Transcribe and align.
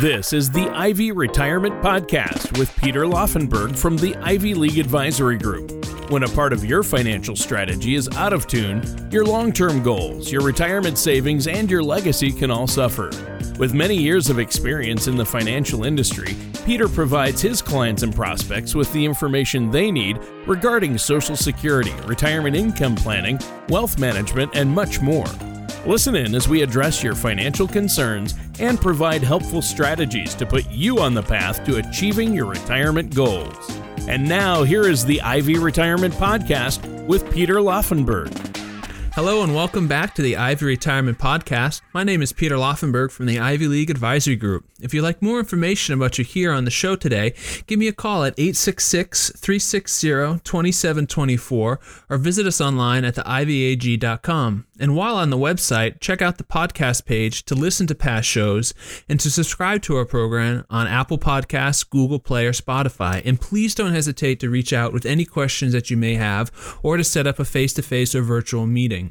This 0.00 0.34
is 0.34 0.50
the 0.50 0.68
Ivy 0.68 1.10
Retirement 1.10 1.82
Podcast 1.82 2.58
with 2.58 2.76
Peter 2.76 3.04
Laufenberg 3.04 3.78
from 3.78 3.96
the 3.96 4.14
Ivy 4.16 4.52
League 4.52 4.76
Advisory 4.76 5.38
Group. 5.38 5.70
When 6.10 6.22
a 6.22 6.28
part 6.28 6.52
of 6.52 6.66
your 6.66 6.82
financial 6.82 7.34
strategy 7.34 7.94
is 7.94 8.06
out 8.10 8.34
of 8.34 8.46
tune, 8.46 8.82
your 9.10 9.24
long 9.24 9.54
term 9.54 9.82
goals, 9.82 10.30
your 10.30 10.42
retirement 10.42 10.98
savings, 10.98 11.46
and 11.46 11.70
your 11.70 11.82
legacy 11.82 12.30
can 12.30 12.50
all 12.50 12.66
suffer. 12.66 13.08
With 13.58 13.72
many 13.72 13.96
years 13.96 14.28
of 14.28 14.38
experience 14.38 15.06
in 15.06 15.16
the 15.16 15.24
financial 15.24 15.84
industry, 15.84 16.36
Peter 16.66 16.88
provides 16.88 17.40
his 17.40 17.62
clients 17.62 18.02
and 18.02 18.14
prospects 18.14 18.74
with 18.74 18.92
the 18.92 19.02
information 19.02 19.70
they 19.70 19.90
need 19.90 20.18
regarding 20.46 20.98
Social 20.98 21.36
Security, 21.36 21.94
retirement 22.04 22.54
income 22.54 22.96
planning, 22.96 23.38
wealth 23.70 23.98
management, 23.98 24.54
and 24.54 24.70
much 24.70 25.00
more. 25.00 25.24
Listen 25.86 26.16
in 26.16 26.34
as 26.34 26.48
we 26.48 26.62
address 26.62 27.00
your 27.00 27.14
financial 27.14 27.68
concerns 27.68 28.34
and 28.58 28.80
provide 28.80 29.22
helpful 29.22 29.62
strategies 29.62 30.34
to 30.34 30.44
put 30.44 30.68
you 30.68 30.98
on 30.98 31.14
the 31.14 31.22
path 31.22 31.64
to 31.64 31.76
achieving 31.76 32.34
your 32.34 32.46
retirement 32.46 33.14
goals. 33.14 33.70
And 34.08 34.28
now, 34.28 34.64
here 34.64 34.88
is 34.88 35.04
the 35.04 35.20
Ivy 35.22 35.58
Retirement 35.58 36.12
Podcast 36.14 36.84
with 37.06 37.30
Peter 37.30 37.56
Laufenberg. 37.56 38.45
Hello 39.16 39.42
and 39.42 39.54
welcome 39.54 39.88
back 39.88 40.14
to 40.14 40.20
the 40.20 40.36
Ivy 40.36 40.66
Retirement 40.66 41.16
Podcast. 41.16 41.80
My 41.94 42.04
name 42.04 42.20
is 42.20 42.34
Peter 42.34 42.56
Laufenberg 42.56 43.10
from 43.10 43.24
the 43.24 43.38
Ivy 43.38 43.66
League 43.66 43.88
Advisory 43.88 44.36
Group. 44.36 44.66
If 44.78 44.92
you'd 44.92 45.00
like 45.00 45.22
more 45.22 45.38
information 45.38 45.94
about 45.94 46.18
you 46.18 46.24
here 46.24 46.52
on 46.52 46.66
the 46.66 46.70
show 46.70 46.96
today, 46.96 47.32
give 47.66 47.78
me 47.78 47.88
a 47.88 47.94
call 47.94 48.24
at 48.24 48.34
866 48.36 49.32
360 49.38 50.08
2724 50.44 51.80
or 52.10 52.18
visit 52.18 52.46
us 52.46 52.60
online 52.60 53.06
at 53.06 53.14
theivyag.com. 53.14 54.66
And 54.78 54.94
while 54.94 55.16
on 55.16 55.30
the 55.30 55.38
website, 55.38 56.00
check 56.00 56.20
out 56.20 56.36
the 56.36 56.44
podcast 56.44 57.06
page 57.06 57.46
to 57.46 57.54
listen 57.54 57.86
to 57.86 57.94
past 57.94 58.28
shows 58.28 58.74
and 59.08 59.18
to 59.20 59.30
subscribe 59.30 59.80
to 59.82 59.96
our 59.96 60.04
program 60.04 60.66
on 60.68 60.86
Apple 60.86 61.16
Podcasts, 61.16 61.88
Google 61.88 62.18
Play, 62.18 62.44
or 62.44 62.52
Spotify. 62.52 63.22
And 63.24 63.40
please 63.40 63.74
don't 63.74 63.94
hesitate 63.94 64.40
to 64.40 64.50
reach 64.50 64.74
out 64.74 64.92
with 64.92 65.06
any 65.06 65.24
questions 65.24 65.72
that 65.72 65.88
you 65.88 65.96
may 65.96 66.16
have 66.16 66.52
or 66.82 66.98
to 66.98 67.04
set 67.04 67.26
up 67.26 67.38
a 67.38 67.46
face 67.46 67.72
to 67.72 67.82
face 67.82 68.14
or 68.14 68.20
virtual 68.20 68.66
meeting. 68.66 69.05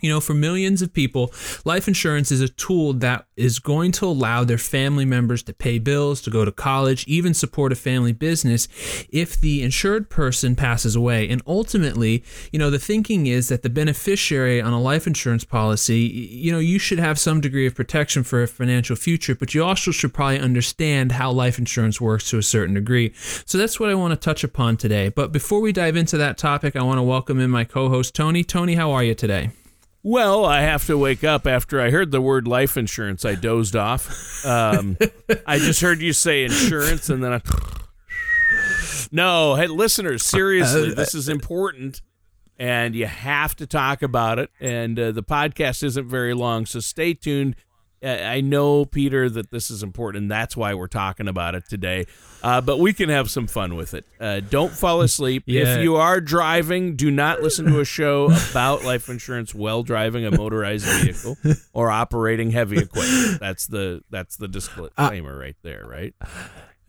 You 0.00 0.10
know, 0.10 0.20
for 0.20 0.34
millions 0.34 0.82
of 0.82 0.92
people, 0.92 1.32
life 1.64 1.88
insurance 1.88 2.30
is 2.30 2.40
a 2.40 2.48
tool 2.48 2.92
that 2.94 3.26
is 3.36 3.58
going 3.58 3.92
to 3.92 4.06
allow 4.06 4.44
their 4.44 4.58
family 4.58 5.04
members 5.04 5.42
to 5.44 5.52
pay 5.52 5.78
bills, 5.78 6.20
to 6.22 6.30
go 6.30 6.44
to 6.44 6.52
college, 6.52 7.06
even 7.06 7.34
support 7.34 7.72
a 7.72 7.76
family 7.76 8.12
business 8.12 8.68
if 9.10 9.40
the 9.40 9.62
insured 9.62 10.10
person 10.10 10.54
passes 10.56 10.96
away. 10.96 11.28
And 11.28 11.42
ultimately, 11.46 12.22
you 12.52 12.58
know, 12.58 12.70
the 12.70 12.78
thinking 12.78 13.26
is 13.26 13.48
that 13.48 13.62
the 13.62 13.70
beneficiary 13.70 14.60
on 14.60 14.72
a 14.72 14.80
life 14.80 15.06
insurance 15.06 15.44
policy, 15.44 16.00
you 16.00 16.52
know, 16.52 16.58
you 16.58 16.78
should 16.78 16.98
have 16.98 17.18
some 17.18 17.40
degree 17.40 17.66
of 17.66 17.74
protection 17.74 18.22
for 18.22 18.42
a 18.42 18.48
financial 18.48 18.96
future, 18.96 19.34
but 19.34 19.54
you 19.54 19.64
also 19.64 19.90
should 19.90 20.12
probably 20.14 20.38
understand 20.38 21.12
how 21.12 21.30
life 21.30 21.58
insurance 21.58 22.00
works 22.00 22.28
to 22.30 22.38
a 22.38 22.42
certain 22.42 22.74
degree. 22.74 23.12
So 23.46 23.58
that's 23.58 23.80
what 23.80 23.90
I 23.90 23.94
want 23.94 24.12
to 24.12 24.16
touch 24.16 24.44
upon 24.44 24.76
today. 24.76 25.08
But 25.08 25.32
before 25.32 25.60
we 25.60 25.72
dive 25.72 25.96
into 25.96 26.16
that 26.18 26.38
topic, 26.38 26.76
I 26.76 26.82
want 26.82 26.98
to 26.98 27.02
welcome 27.02 27.40
in 27.40 27.50
my 27.50 27.64
co 27.64 27.88
host, 27.88 28.14
Tony. 28.14 28.44
Tony, 28.44 28.74
how 28.74 28.90
are 28.92 29.04
you 29.04 29.14
today? 29.14 29.50
Well, 30.02 30.46
I 30.46 30.62
have 30.62 30.86
to 30.86 30.96
wake 30.96 31.24
up 31.24 31.46
after 31.46 31.80
I 31.80 31.90
heard 31.90 32.10
the 32.10 32.22
word 32.22 32.48
life 32.48 32.76
insurance. 32.76 33.24
I 33.24 33.34
dozed 33.34 33.76
off. 33.76 34.44
Um, 34.46 34.96
I 35.46 35.58
just 35.58 35.82
heard 35.82 36.00
you 36.00 36.12
say 36.14 36.44
insurance, 36.44 37.08
and 37.10 37.22
then 37.22 37.34
I. 37.34 37.40
No, 39.12 39.56
hey, 39.56 39.66
listeners, 39.66 40.22
seriously, 40.24 40.92
this 40.94 41.14
is 41.16 41.28
important, 41.28 42.00
and 42.58 42.94
you 42.94 43.06
have 43.06 43.56
to 43.56 43.66
talk 43.66 44.02
about 44.02 44.38
it. 44.38 44.50
And 44.60 44.98
uh, 44.98 45.10
the 45.12 45.22
podcast 45.22 45.82
isn't 45.82 46.08
very 46.08 46.32
long, 46.32 46.64
so 46.66 46.78
stay 46.78 47.14
tuned. 47.14 47.56
I 48.02 48.40
know, 48.40 48.84
Peter, 48.86 49.28
that 49.28 49.50
this 49.50 49.70
is 49.70 49.82
important, 49.82 50.22
and 50.22 50.30
that's 50.30 50.56
why 50.56 50.72
we're 50.74 50.86
talking 50.86 51.28
about 51.28 51.54
it 51.54 51.68
today. 51.68 52.06
Uh, 52.42 52.60
but 52.62 52.78
we 52.78 52.92
can 52.94 53.10
have 53.10 53.30
some 53.30 53.46
fun 53.46 53.76
with 53.76 53.92
it. 53.92 54.06
Uh, 54.18 54.40
don't 54.40 54.72
fall 54.72 55.02
asleep. 55.02 55.44
Yeah. 55.50 55.76
If 55.78 55.82
you 55.82 55.96
are 55.96 56.20
driving, 56.20 56.96
do 56.96 57.10
not 57.10 57.42
listen 57.42 57.66
to 57.66 57.80
a 57.80 57.84
show 57.84 58.30
about 58.50 58.84
life 58.84 59.08
insurance 59.08 59.54
while 59.54 59.82
driving 59.82 60.24
a 60.24 60.30
motorized 60.30 60.86
vehicle 60.86 61.36
or 61.72 61.90
operating 61.90 62.50
heavy 62.52 62.78
equipment. 62.78 63.40
That's 63.40 63.66
the 63.66 64.02
that's 64.10 64.36
the 64.36 64.46
disclaimer 64.48 65.36
right 65.36 65.56
there, 65.62 65.84
right? 65.86 66.14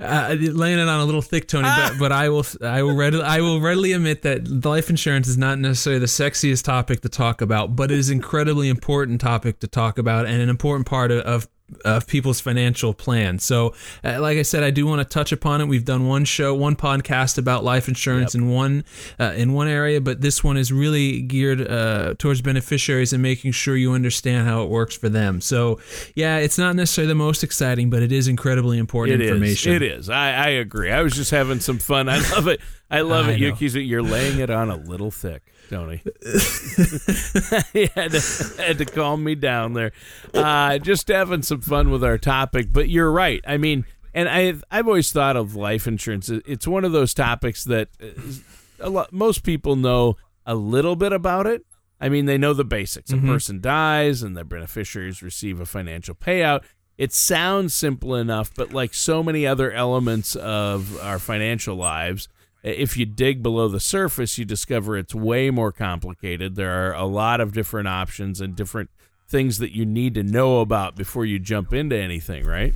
Uh, 0.01 0.35
laying 0.39 0.79
it 0.79 0.87
on 0.87 0.99
a 0.99 1.05
little 1.05 1.21
thick, 1.21 1.47
Tony. 1.47 1.67
But, 1.67 1.99
but 1.99 2.11
I 2.11 2.29
will 2.29 2.45
I 2.61 2.81
will 2.81 2.95
readily 2.95 3.23
I 3.23 3.41
will 3.41 3.61
readily 3.61 3.93
admit 3.93 4.23
that 4.23 4.47
life 4.65 4.89
insurance 4.89 5.27
is 5.27 5.37
not 5.37 5.59
necessarily 5.59 5.99
the 5.99 6.07
sexiest 6.07 6.63
topic 6.63 7.01
to 7.01 7.09
talk 7.09 7.41
about, 7.41 7.75
but 7.75 7.91
it 7.91 7.99
is 7.99 8.09
incredibly 8.09 8.67
important 8.69 9.21
topic 9.21 9.59
to 9.59 9.67
talk 9.67 9.97
about 9.97 10.25
and 10.25 10.41
an 10.41 10.49
important 10.49 10.87
part 10.87 11.11
of, 11.11 11.19
of 11.21 11.47
of 11.85 12.07
people's 12.07 12.39
financial 12.39 12.93
plan. 12.93 13.39
So, 13.39 13.73
uh, 14.03 14.19
like 14.21 14.37
I 14.37 14.41
said, 14.41 14.63
I 14.63 14.71
do 14.71 14.85
want 14.85 14.99
to 14.99 15.05
touch 15.05 15.31
upon 15.31 15.61
it. 15.61 15.65
We've 15.65 15.85
done 15.85 16.07
one 16.07 16.25
show, 16.25 16.53
one 16.53 16.75
podcast 16.75 17.37
about 17.37 17.63
life 17.63 17.87
insurance 17.87 18.33
yep. 18.35 18.43
in 18.43 18.49
one 18.49 18.83
uh, 19.19 19.33
in 19.35 19.53
one 19.53 19.67
area, 19.67 20.01
but 20.01 20.21
this 20.21 20.43
one 20.43 20.57
is 20.57 20.71
really 20.71 21.21
geared 21.21 21.67
uh, 21.67 22.15
towards 22.17 22.41
beneficiaries 22.41 23.13
and 23.13 23.21
making 23.21 23.51
sure 23.51 23.75
you 23.75 23.93
understand 23.93 24.47
how 24.47 24.63
it 24.63 24.69
works 24.69 24.95
for 24.95 25.09
them. 25.09 25.41
So, 25.41 25.79
yeah, 26.15 26.37
it's 26.37 26.57
not 26.57 26.75
necessarily 26.75 27.09
the 27.09 27.15
most 27.15 27.43
exciting, 27.43 27.89
but 27.89 28.01
it 28.01 28.11
is 28.11 28.27
incredibly 28.27 28.77
important 28.77 29.21
it 29.21 29.27
information. 29.27 29.73
Is. 29.73 29.75
It 29.75 29.83
is. 29.83 30.09
I, 30.09 30.31
I 30.31 30.47
agree. 30.49 30.91
I 30.91 31.01
was 31.01 31.13
just 31.13 31.31
having 31.31 31.59
some 31.59 31.79
fun. 31.79 32.09
I 32.09 32.19
love 32.31 32.47
it. 32.47 32.61
I 32.89 33.01
love 33.01 33.25
I 33.29 33.31
it. 33.31 33.61
You, 33.61 33.81
you're 33.81 34.03
laying 34.03 34.39
it 34.39 34.49
on 34.49 34.69
a 34.69 34.75
little 34.75 35.11
thick. 35.11 35.50
Tony. 35.71 36.03
he 37.73 37.89
had 37.95 38.11
to, 38.11 38.53
had 38.57 38.77
to 38.77 38.85
calm 38.85 39.23
me 39.23 39.35
down 39.35 39.73
there. 39.73 39.93
Uh, 40.33 40.77
just 40.77 41.07
having 41.07 41.41
some 41.41 41.61
fun 41.61 41.89
with 41.89 42.03
our 42.03 42.17
topic, 42.17 42.67
but 42.71 42.89
you're 42.89 43.11
right. 43.11 43.41
I 43.47 43.57
mean, 43.57 43.85
and 44.13 44.27
I've 44.27 44.63
I've 44.69 44.87
always 44.87 45.11
thought 45.11 45.37
of 45.37 45.55
life 45.55 45.87
insurance. 45.87 46.29
It's 46.29 46.67
one 46.67 46.83
of 46.83 46.91
those 46.91 47.13
topics 47.13 47.63
that 47.63 47.87
a 48.79 48.89
lot 48.89 49.13
most 49.13 49.43
people 49.43 49.75
know 49.75 50.17
a 50.45 50.55
little 50.55 50.97
bit 50.97 51.13
about 51.13 51.47
it. 51.47 51.65
I 51.99 52.09
mean, 52.09 52.25
they 52.25 52.37
know 52.37 52.53
the 52.53 52.65
basics. 52.65 53.11
Mm-hmm. 53.11 53.29
A 53.29 53.31
person 53.31 53.61
dies, 53.61 54.23
and 54.23 54.35
their 54.35 54.43
beneficiaries 54.43 55.23
receive 55.23 55.61
a 55.61 55.65
financial 55.65 56.15
payout. 56.15 56.63
It 56.97 57.13
sounds 57.13 57.73
simple 57.73 58.15
enough, 58.15 58.53
but 58.53 58.73
like 58.73 58.93
so 58.93 59.23
many 59.23 59.47
other 59.47 59.71
elements 59.71 60.35
of 60.35 60.99
our 61.01 61.17
financial 61.17 61.75
lives 61.75 62.27
if 62.63 62.95
you 62.97 63.05
dig 63.05 63.41
below 63.41 63.67
the 63.67 63.79
surface, 63.79 64.37
you 64.37 64.45
discover 64.45 64.97
it's 64.97 65.15
way 65.15 65.49
more 65.49 65.71
complicated. 65.71 66.55
There 66.55 66.87
are 66.87 66.93
a 66.93 67.05
lot 67.05 67.41
of 67.41 67.53
different 67.53 67.87
options 67.87 68.39
and 68.39 68.55
different 68.55 68.89
things 69.27 69.57
that 69.59 69.75
you 69.75 69.85
need 69.85 70.13
to 70.15 70.23
know 70.23 70.59
about 70.59 70.95
before 70.95 71.25
you 71.25 71.39
jump 71.39 71.73
into 71.73 71.95
anything, 71.95 72.45
right? 72.45 72.73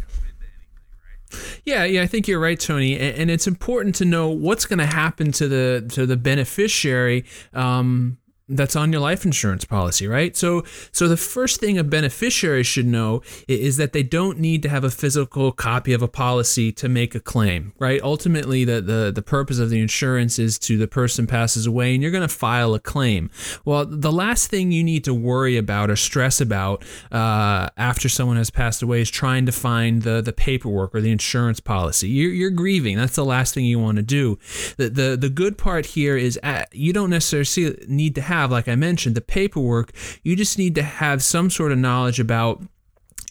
Yeah, 1.66 1.84
yeah, 1.84 2.02
I 2.02 2.08
think 2.08 2.28
you're 2.28 2.40
right, 2.40 2.60
Tony, 2.60 2.98
and, 2.98 3.30
it's 3.30 3.48
important 3.48 3.96
to 3.96 4.06
know 4.06 4.30
what's 4.30 4.66
going 4.66 4.80
to 4.80 4.86
happen 4.86 5.32
to 5.34 5.48
the 5.48 5.86
to 5.90 6.06
the 6.06 6.16
beneficiary 6.16 7.26
um, 7.54 8.18
that's 8.48 8.76
on 8.76 8.92
your 8.92 9.02
life 9.02 9.26
insurance 9.26 9.66
policy, 9.66 10.08
right? 10.08 10.38
So, 10.38 10.64
so 10.92 11.08
the 11.08 11.18
first 11.18 11.60
thing 11.60 11.80
a 11.80 11.84
beneficiary 11.84 12.64
should 12.64 12.86
know 12.86 13.24
is 13.48 13.78
that 13.78 13.92
they 13.92 14.04
don't 14.04 14.40
need 14.40 14.62
to 14.64 14.70
have 14.70 14.84
a 14.84 14.92
physical 14.92 15.52
copy 15.52 15.94
of 15.94 16.04
a 16.04 16.08
policy 16.08 16.72
to 16.74 16.88
make 16.88 17.16
a 17.16 17.20
claim, 17.20 17.74
right? 17.80 18.00
Ultimately, 18.04 18.64
the 18.64 18.82
the, 18.82 19.12
the 19.14 19.24
purpose 19.24 19.58
of 19.58 19.70
the 19.70 19.80
insurance 19.80 20.38
is 20.38 20.60
to 20.60 20.78
the 20.78 20.88
person 20.88 21.26
passes 21.26 21.66
away 21.66 21.94
and 21.94 22.04
you're 22.04 22.12
going 22.12 22.22
to 22.22 22.28
file 22.28 22.76
a 22.76 22.80
claim. 22.80 23.32
Well, 23.64 23.86
the 23.86 24.12
last 24.12 24.50
thing 24.50 24.72
you 24.72 24.84
need 24.84 25.04
to 25.06 25.14
worry 25.14 25.58
about 25.58 25.90
or 25.90 25.96
stress 25.96 26.40
about 26.40 26.84
uh, 27.12 27.70
after 27.78 28.10
someone 28.10 28.38
has 28.38 28.52
passed 28.52 28.84
away 28.84 29.02
is 29.02 29.10
trying 29.10 29.48
to 29.48 29.52
find 29.52 30.04
the 30.04 30.22
the 30.22 30.34
paperwork 30.34 30.94
or 30.94 31.02
the 31.02 31.12
insurance 31.12 31.60
policy. 31.60 32.10
You're, 32.10 32.32
you're 32.32 32.50
grieving. 32.52 32.98
That's 32.98 33.16
the 33.16 33.26
last 33.26 33.56
thing 33.56 33.66
you 33.66 33.80
want 33.80 33.98
to 33.98 34.04
do. 34.04 34.38
The 34.78 34.90
the 34.90 35.18
the 35.20 35.30
good 35.30 35.58
part 35.58 35.88
here 35.88 36.16
is 36.16 36.40
at, 36.44 36.64
uh, 36.64 36.66
you 36.74 36.94
don't 36.94 37.10
necessarily 37.10 37.86
need 37.88 38.14
to 38.16 38.22
have 38.22 38.35
have, 38.42 38.52
like 38.52 38.68
I 38.68 38.76
mentioned, 38.76 39.16
the 39.16 39.22
paperwork. 39.22 39.92
You 40.24 40.36
just 40.36 40.58
need 40.58 40.76
to 40.76 40.84
have 40.84 41.24
some 41.24 41.50
sort 41.50 41.72
of 41.72 41.78
knowledge 41.78 42.20
about 42.20 42.62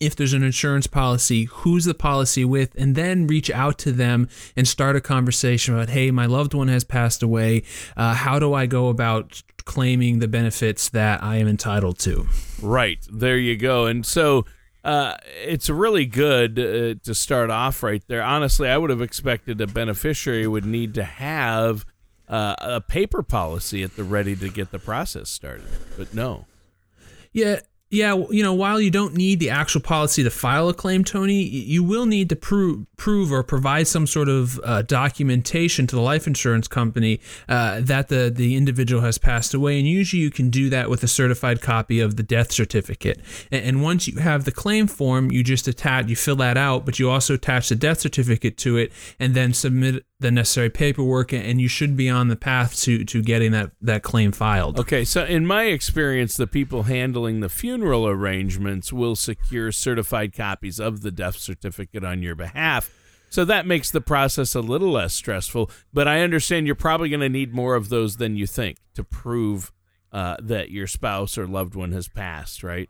if 0.00 0.16
there's 0.16 0.32
an 0.32 0.42
insurance 0.42 0.86
policy, 0.86 1.44
who's 1.44 1.84
the 1.84 1.94
policy 1.94 2.44
with, 2.44 2.74
and 2.76 2.94
then 2.94 3.26
reach 3.26 3.50
out 3.50 3.78
to 3.78 3.92
them 3.92 4.28
and 4.56 4.66
start 4.66 4.96
a 4.96 5.00
conversation 5.00 5.74
about, 5.74 5.88
hey, 5.88 6.10
my 6.10 6.26
loved 6.26 6.52
one 6.52 6.68
has 6.68 6.84
passed 6.84 7.22
away. 7.22 7.62
Uh, 7.96 8.14
how 8.14 8.38
do 8.38 8.54
I 8.54 8.66
go 8.66 8.88
about 8.88 9.42
claiming 9.64 10.18
the 10.18 10.28
benefits 10.28 10.88
that 10.90 11.22
I 11.22 11.36
am 11.36 11.48
entitled 11.48 11.98
to? 12.00 12.26
Right. 12.60 12.98
There 13.10 13.38
you 13.38 13.56
go. 13.56 13.86
And 13.86 14.04
so 14.04 14.44
uh, 14.84 15.16
it's 15.42 15.70
really 15.70 16.06
good 16.06 16.58
uh, 16.58 16.94
to 17.04 17.14
start 17.14 17.50
off 17.50 17.82
right 17.82 18.02
there. 18.06 18.22
Honestly, 18.22 18.68
I 18.68 18.76
would 18.76 18.90
have 18.90 19.00
expected 19.00 19.60
a 19.60 19.66
beneficiary 19.66 20.46
would 20.46 20.66
need 20.66 20.92
to 20.94 21.04
have 21.04 21.86
uh, 22.34 22.56
a 22.58 22.80
paper 22.80 23.22
policy 23.22 23.82
at 23.82 23.94
the 23.94 24.02
ready 24.02 24.34
to 24.34 24.48
get 24.48 24.72
the 24.72 24.78
process 24.80 25.30
started. 25.30 25.66
But 25.96 26.12
no. 26.12 26.46
Yeah, 27.32 27.60
Yeah, 27.90 28.24
you 28.30 28.42
know, 28.42 28.54
while 28.54 28.80
you 28.80 28.90
don't 28.90 29.14
need 29.14 29.38
the 29.38 29.50
actual 29.50 29.80
policy 29.80 30.24
to 30.24 30.30
file 30.30 30.68
a 30.68 30.74
claim, 30.74 31.04
Tony, 31.04 31.42
you 31.42 31.84
will 31.84 32.06
need 32.06 32.28
to 32.30 32.34
prove, 32.34 32.86
prove 32.96 33.30
or 33.30 33.44
provide 33.44 33.86
some 33.86 34.06
sort 34.08 34.28
of 34.28 34.58
uh, 34.64 34.82
documentation 34.82 35.86
to 35.86 35.94
the 35.94 36.02
life 36.02 36.26
insurance 36.26 36.66
company 36.66 37.20
uh, 37.48 37.80
that 37.82 38.08
the, 38.08 38.32
the 38.34 38.56
individual 38.56 39.02
has 39.02 39.16
passed 39.16 39.54
away. 39.54 39.78
And 39.78 39.86
usually 39.86 40.22
you 40.22 40.32
can 40.32 40.50
do 40.50 40.68
that 40.70 40.90
with 40.90 41.04
a 41.04 41.08
certified 41.08 41.60
copy 41.60 42.00
of 42.00 42.16
the 42.16 42.24
death 42.24 42.50
certificate. 42.50 43.20
And, 43.52 43.64
and 43.64 43.82
once 43.82 44.08
you 44.08 44.18
have 44.18 44.44
the 44.44 44.52
claim 44.52 44.88
form, 44.88 45.30
you 45.30 45.44
just 45.44 45.68
attach, 45.68 46.08
you 46.08 46.16
fill 46.16 46.36
that 46.36 46.56
out, 46.56 46.84
but 46.84 46.98
you 46.98 47.08
also 47.08 47.34
attach 47.34 47.68
the 47.68 47.76
death 47.76 48.00
certificate 48.00 48.56
to 48.58 48.76
it 48.76 48.90
and 49.20 49.34
then 49.34 49.54
submit 49.54 50.04
the 50.24 50.30
necessary 50.30 50.70
paperwork 50.70 51.34
and 51.34 51.60
you 51.60 51.68
should 51.68 51.98
be 51.98 52.08
on 52.08 52.28
the 52.28 52.36
path 52.36 52.80
to 52.80 53.04
to 53.04 53.22
getting 53.22 53.52
that 53.52 53.72
that 53.82 54.02
claim 54.02 54.32
filed. 54.32 54.80
Okay, 54.80 55.04
so 55.04 55.22
in 55.22 55.46
my 55.46 55.64
experience 55.64 56.34
the 56.38 56.46
people 56.46 56.84
handling 56.84 57.40
the 57.40 57.50
funeral 57.50 58.08
arrangements 58.08 58.90
will 58.90 59.16
secure 59.16 59.70
certified 59.70 60.34
copies 60.34 60.80
of 60.80 61.02
the 61.02 61.10
death 61.10 61.36
certificate 61.36 62.04
on 62.04 62.22
your 62.22 62.34
behalf. 62.34 62.90
So 63.28 63.44
that 63.44 63.66
makes 63.66 63.90
the 63.90 64.00
process 64.00 64.54
a 64.54 64.60
little 64.60 64.92
less 64.92 65.12
stressful, 65.12 65.70
but 65.92 66.08
I 66.08 66.20
understand 66.20 66.66
you're 66.66 66.74
probably 66.74 67.10
going 67.10 67.20
to 67.20 67.28
need 67.28 67.52
more 67.52 67.74
of 67.74 67.90
those 67.90 68.16
than 68.16 68.36
you 68.36 68.46
think 68.46 68.78
to 68.94 69.04
prove 69.04 69.72
uh, 70.10 70.36
that 70.40 70.70
your 70.70 70.86
spouse 70.86 71.36
or 71.36 71.46
loved 71.46 71.74
one 71.74 71.92
has 71.92 72.08
passed, 72.08 72.62
right? 72.62 72.88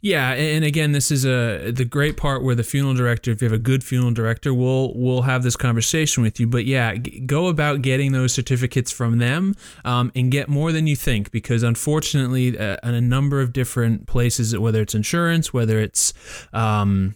Yeah, 0.00 0.32
and 0.32 0.64
again, 0.64 0.92
this 0.92 1.10
is 1.10 1.24
a 1.24 1.70
the 1.70 1.84
great 1.84 2.16
part 2.16 2.42
where 2.42 2.54
the 2.54 2.62
funeral 2.62 2.94
director, 2.94 3.30
if 3.30 3.42
you 3.42 3.46
have 3.46 3.52
a 3.52 3.58
good 3.58 3.82
funeral 3.84 4.12
director, 4.12 4.54
will 4.54 4.94
will 4.94 5.22
have 5.22 5.42
this 5.42 5.56
conversation 5.56 6.22
with 6.22 6.38
you. 6.40 6.46
But 6.46 6.64
yeah, 6.64 6.94
go 6.96 7.48
about 7.48 7.82
getting 7.82 8.12
those 8.12 8.32
certificates 8.32 8.90
from 8.90 9.18
them 9.18 9.54
um, 9.84 10.12
and 10.14 10.30
get 10.30 10.48
more 10.48 10.72
than 10.72 10.86
you 10.86 10.96
think, 10.96 11.30
because 11.30 11.62
unfortunately, 11.62 12.58
uh, 12.58 12.76
in 12.82 12.94
a 12.94 13.00
number 13.00 13.40
of 13.40 13.52
different 13.52 14.06
places, 14.06 14.56
whether 14.56 14.82
it's 14.82 14.94
insurance, 14.94 15.52
whether 15.52 15.78
it's 15.78 16.12
um, 16.52 17.14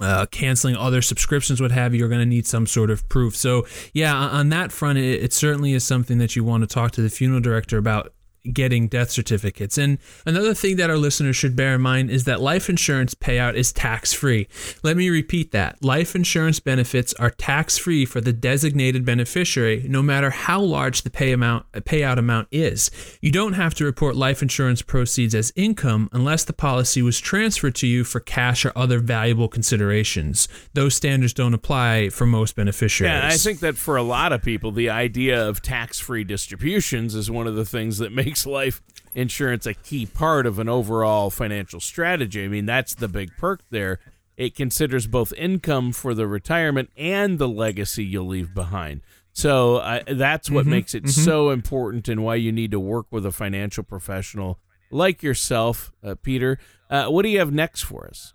uh, 0.00 0.26
canceling 0.26 0.76
other 0.76 1.02
subscriptions, 1.02 1.60
what 1.60 1.72
have 1.72 1.92
you, 1.94 2.00
you're 2.00 2.08
going 2.08 2.20
to 2.20 2.26
need 2.26 2.46
some 2.46 2.66
sort 2.66 2.90
of 2.90 3.08
proof. 3.08 3.36
So, 3.36 3.66
yeah, 3.92 4.14
on 4.14 4.48
that 4.50 4.72
front, 4.72 4.98
it, 4.98 5.22
it, 5.22 5.32
certainly 5.32 5.72
is 5.72 5.84
something 5.84 6.18
that 6.18 6.36
you 6.36 6.44
want 6.44 6.62
to 6.62 6.66
talk 6.66 6.92
to 6.92 7.02
the 7.02 7.10
funeral 7.10 7.40
director 7.40 7.76
about 7.76 8.12
getting 8.52 8.88
death 8.88 9.10
certificates. 9.10 9.78
And 9.78 9.98
another 10.26 10.54
thing 10.54 10.76
that 10.76 10.90
our 10.90 10.96
listeners 10.96 11.36
should 11.36 11.56
bear 11.56 11.74
in 11.74 11.80
mind 11.80 12.10
is 12.10 12.24
that 12.24 12.40
life 12.40 12.68
insurance 12.68 13.14
payout 13.14 13.54
is 13.54 13.72
tax 13.72 14.12
free. 14.12 14.48
Let 14.82 14.96
me 14.96 15.10
repeat 15.10 15.52
that. 15.52 15.82
Life 15.82 16.14
insurance 16.14 16.60
benefits 16.60 17.12
are 17.14 17.30
tax 17.30 17.78
free 17.78 18.04
for 18.04 18.20
the 18.20 18.32
designated 18.32 19.04
beneficiary, 19.04 19.86
no 19.88 20.02
matter 20.02 20.30
how 20.30 20.60
large 20.60 21.02
the 21.02 21.10
pay 21.10 21.32
amount, 21.32 21.70
payout 21.72 22.18
amount 22.18 22.48
is. 22.50 22.90
You 23.20 23.30
don't 23.30 23.54
have 23.54 23.74
to 23.74 23.84
report 23.84 24.16
life 24.16 24.42
insurance 24.42 24.82
proceeds 24.82 25.34
as 25.34 25.52
income 25.56 26.08
unless 26.12 26.44
the 26.44 26.52
policy 26.52 27.02
was 27.02 27.18
transferred 27.18 27.74
to 27.76 27.86
you 27.86 28.04
for 28.04 28.20
cash 28.20 28.64
or 28.64 28.72
other 28.76 28.98
valuable 28.98 29.48
considerations. 29.48 30.48
Those 30.74 30.94
standards 30.94 31.32
don't 31.32 31.54
apply 31.54 32.10
for 32.10 32.26
most 32.26 32.56
beneficiaries. 32.56 33.12
Yeah, 33.12 33.28
I 33.28 33.36
think 33.36 33.60
that 33.60 33.76
for 33.76 33.96
a 33.96 34.02
lot 34.02 34.32
of 34.32 34.42
people, 34.42 34.70
the 34.70 34.90
idea 34.90 35.48
of 35.48 35.62
tax 35.62 35.98
free 35.98 36.24
distributions 36.24 37.14
is 37.14 37.30
one 37.30 37.46
of 37.46 37.54
the 37.54 37.64
things 37.64 37.98
that 37.98 38.12
makes 38.12 38.29
makes 38.30 38.46
life 38.46 38.80
insurance 39.12 39.66
a 39.66 39.74
key 39.74 40.06
part 40.06 40.46
of 40.46 40.60
an 40.60 40.68
overall 40.68 41.30
financial 41.30 41.80
strategy. 41.80 42.44
I 42.44 42.48
mean, 42.48 42.64
that's 42.64 42.94
the 42.94 43.08
big 43.08 43.36
perk 43.36 43.62
there. 43.70 43.98
It 44.36 44.54
considers 44.54 45.08
both 45.08 45.32
income 45.32 45.90
for 45.90 46.14
the 46.14 46.28
retirement 46.28 46.90
and 46.96 47.40
the 47.40 47.48
legacy 47.48 48.04
you'll 48.04 48.28
leave 48.28 48.54
behind. 48.54 49.00
So 49.32 49.78
uh, 49.78 50.04
that's 50.06 50.48
what 50.48 50.62
mm-hmm, 50.62 50.70
makes 50.70 50.94
it 50.94 51.02
mm-hmm. 51.02 51.24
so 51.24 51.50
important 51.50 52.08
and 52.08 52.22
why 52.22 52.36
you 52.36 52.52
need 52.52 52.70
to 52.70 52.78
work 52.78 53.06
with 53.10 53.26
a 53.26 53.32
financial 53.32 53.82
professional 53.82 54.60
like 54.92 55.24
yourself, 55.24 55.90
uh, 56.04 56.14
Peter. 56.22 56.56
Uh, 56.88 57.06
what 57.06 57.22
do 57.22 57.30
you 57.30 57.40
have 57.40 57.52
next 57.52 57.82
for 57.82 58.06
us? 58.06 58.32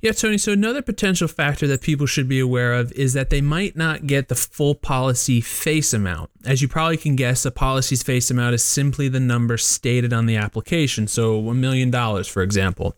Yeah, 0.00 0.12
Tony. 0.12 0.38
So, 0.38 0.52
another 0.52 0.80
potential 0.80 1.26
factor 1.26 1.66
that 1.66 1.80
people 1.80 2.06
should 2.06 2.28
be 2.28 2.38
aware 2.38 2.72
of 2.72 2.92
is 2.92 3.14
that 3.14 3.30
they 3.30 3.40
might 3.40 3.74
not 3.74 4.06
get 4.06 4.28
the 4.28 4.36
full 4.36 4.76
policy 4.76 5.40
face 5.40 5.92
amount. 5.92 6.30
As 6.46 6.62
you 6.62 6.68
probably 6.68 6.96
can 6.96 7.16
guess, 7.16 7.44
a 7.44 7.50
policy's 7.50 8.04
face 8.04 8.30
amount 8.30 8.54
is 8.54 8.62
simply 8.62 9.08
the 9.08 9.18
number 9.18 9.58
stated 9.58 10.12
on 10.12 10.26
the 10.26 10.36
application, 10.36 11.08
so 11.08 11.42
$1 11.42 11.56
million, 11.56 11.90
for 12.22 12.42
example. 12.44 12.94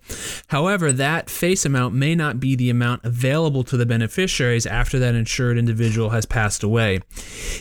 However, 0.49 0.93
that 0.93 1.31
face 1.31 1.65
amount 1.65 1.95
may 1.95 2.15
not 2.15 2.39
be 2.39 2.55
the 2.55 2.69
amount 2.69 3.03
available 3.03 3.65
to 3.65 3.79
the 3.79 3.87
beneficiaries 3.87 4.67
after 4.67 4.99
that 4.99 5.15
insured 5.15 5.57
individual 5.57 6.11
has 6.11 6.27
passed 6.27 6.63
away. 6.63 7.01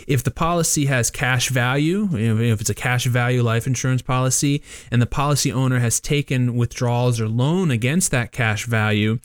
If 0.06 0.22
the 0.22 0.32
policy 0.32 0.88
has 0.88 1.10
cash 1.10 1.48
value, 1.48 2.10
if 2.12 2.60
it's 2.60 2.70
a 2.70 2.76
cash 2.76 3.06
value 3.06 3.42
life 3.42 3.66
insurance 3.66 4.02
policy, 4.02 4.62
and 4.92 5.02
the 5.02 5.08
policy 5.08 5.50
owner 5.50 5.80
has 5.80 6.02
taken 6.02 6.56
withdrawals 6.56 7.22
or 7.22 7.30
loan 7.30 7.72
against 7.72 8.12
that 8.12 8.34
cash 8.34 8.66
value, 8.66 9.18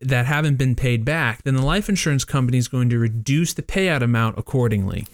that 0.00 0.26
haven't 0.26 0.56
been 0.56 0.74
paid 0.74 1.04
back, 1.04 1.42
then 1.42 1.54
the 1.54 1.64
life 1.64 1.88
insurance 1.88 2.24
company 2.24 2.58
is 2.58 2.68
going 2.68 2.88
to 2.90 2.98
reduce 2.98 3.54
the 3.54 3.62
payout 3.62 4.02
amount 4.02 4.38
accordingly. 4.38 5.06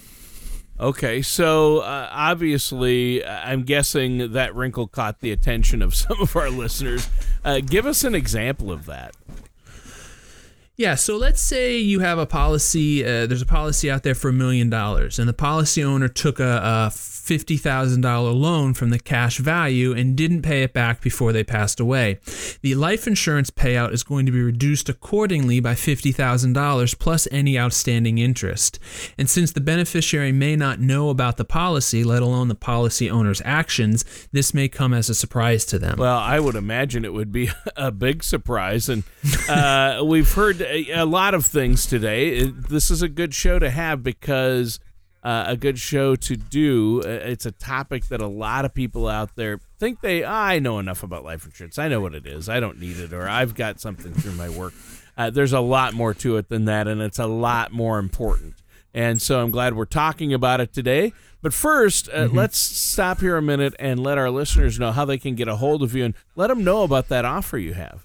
Okay, 0.80 1.22
so 1.22 1.78
uh, 1.78 2.08
obviously, 2.12 3.24
uh, 3.24 3.40
I'm 3.40 3.64
guessing 3.64 4.32
that 4.32 4.54
wrinkle 4.54 4.86
caught 4.86 5.20
the 5.20 5.32
attention 5.32 5.82
of 5.82 5.94
some 5.96 6.20
of 6.20 6.36
our 6.36 6.50
listeners. 6.50 7.08
Uh, 7.44 7.60
give 7.60 7.84
us 7.84 8.04
an 8.04 8.14
example 8.14 8.70
of 8.70 8.86
that. 8.86 9.14
Yeah, 10.78 10.94
so 10.94 11.16
let's 11.16 11.40
say 11.40 11.76
you 11.76 11.98
have 11.98 12.18
a 12.18 12.26
policy, 12.26 13.04
uh, 13.04 13.26
there's 13.26 13.42
a 13.42 13.46
policy 13.46 13.90
out 13.90 14.04
there 14.04 14.14
for 14.14 14.28
a 14.28 14.32
million 14.32 14.70
dollars, 14.70 15.18
and 15.18 15.28
the 15.28 15.32
policy 15.32 15.82
owner 15.82 16.06
took 16.06 16.38
a, 16.38 16.44
a 16.44 16.92
$50,000 17.28 18.40
loan 18.40 18.74
from 18.74 18.90
the 18.90 18.98
cash 19.00 19.38
value 19.38 19.92
and 19.92 20.16
didn't 20.16 20.42
pay 20.42 20.62
it 20.62 20.72
back 20.72 21.02
before 21.02 21.32
they 21.32 21.42
passed 21.42 21.80
away. 21.80 22.20
The 22.62 22.76
life 22.76 23.08
insurance 23.08 23.50
payout 23.50 23.92
is 23.92 24.04
going 24.04 24.24
to 24.26 24.32
be 24.32 24.40
reduced 24.40 24.88
accordingly 24.88 25.58
by 25.58 25.74
$50,000 25.74 26.98
plus 26.98 27.28
any 27.32 27.58
outstanding 27.58 28.18
interest. 28.18 28.78
And 29.18 29.28
since 29.28 29.52
the 29.52 29.60
beneficiary 29.60 30.30
may 30.30 30.54
not 30.54 30.80
know 30.80 31.10
about 31.10 31.38
the 31.38 31.44
policy, 31.44 32.04
let 32.04 32.22
alone 32.22 32.46
the 32.46 32.54
policy 32.54 33.10
owner's 33.10 33.42
actions, 33.44 34.04
this 34.30 34.54
may 34.54 34.68
come 34.68 34.94
as 34.94 35.10
a 35.10 35.14
surprise 35.14 35.66
to 35.66 35.78
them. 35.78 35.98
Well, 35.98 36.18
I 36.18 36.38
would 36.38 36.54
imagine 36.54 37.04
it 37.04 37.12
would 37.12 37.32
be 37.32 37.50
a 37.76 37.90
big 37.90 38.22
surprise. 38.22 38.88
And 38.88 39.02
uh, 39.48 40.02
we've 40.04 40.32
heard 40.32 40.67
a 40.68 41.04
lot 41.04 41.34
of 41.34 41.46
things 41.46 41.86
today. 41.86 42.44
This 42.44 42.90
is 42.90 43.02
a 43.02 43.08
good 43.08 43.34
show 43.34 43.58
to 43.58 43.70
have 43.70 44.02
because 44.02 44.80
uh, 45.22 45.44
a 45.48 45.56
good 45.56 45.78
show 45.78 46.16
to 46.16 46.36
do. 46.36 47.02
Uh, 47.04 47.08
it's 47.08 47.46
a 47.46 47.52
topic 47.52 48.06
that 48.06 48.20
a 48.20 48.26
lot 48.26 48.64
of 48.64 48.74
people 48.74 49.08
out 49.08 49.34
there 49.36 49.60
think 49.78 50.00
they, 50.00 50.24
oh, 50.24 50.30
I 50.30 50.58
know 50.58 50.78
enough 50.78 51.02
about 51.02 51.24
life 51.24 51.44
insurance. 51.44 51.78
I 51.78 51.88
know 51.88 52.00
what 52.00 52.14
it 52.14 52.26
is. 52.26 52.48
I 52.48 52.60
don't 52.60 52.80
need 52.80 52.98
it, 52.98 53.12
or 53.12 53.28
I've 53.28 53.54
got 53.54 53.80
something 53.80 54.12
through 54.14 54.32
my 54.32 54.48
work. 54.48 54.74
Uh, 55.16 55.30
there's 55.30 55.52
a 55.52 55.60
lot 55.60 55.94
more 55.94 56.14
to 56.14 56.36
it 56.36 56.48
than 56.48 56.66
that, 56.66 56.86
and 56.86 57.00
it's 57.00 57.18
a 57.18 57.26
lot 57.26 57.72
more 57.72 57.98
important. 57.98 58.54
And 58.94 59.20
so 59.20 59.40
I'm 59.40 59.50
glad 59.50 59.74
we're 59.74 59.84
talking 59.84 60.32
about 60.32 60.60
it 60.60 60.72
today. 60.72 61.12
But 61.42 61.52
first, 61.52 62.08
uh, 62.08 62.26
mm-hmm. 62.26 62.36
let's 62.36 62.58
stop 62.58 63.20
here 63.20 63.36
a 63.36 63.42
minute 63.42 63.74
and 63.78 64.00
let 64.00 64.18
our 64.18 64.30
listeners 64.30 64.78
know 64.78 64.92
how 64.92 65.04
they 65.04 65.18
can 65.18 65.34
get 65.34 65.46
a 65.46 65.56
hold 65.56 65.82
of 65.82 65.94
you 65.94 66.04
and 66.04 66.14
let 66.36 66.48
them 66.48 66.64
know 66.64 66.82
about 66.82 67.08
that 67.08 67.24
offer 67.24 67.58
you 67.58 67.74
have. 67.74 68.04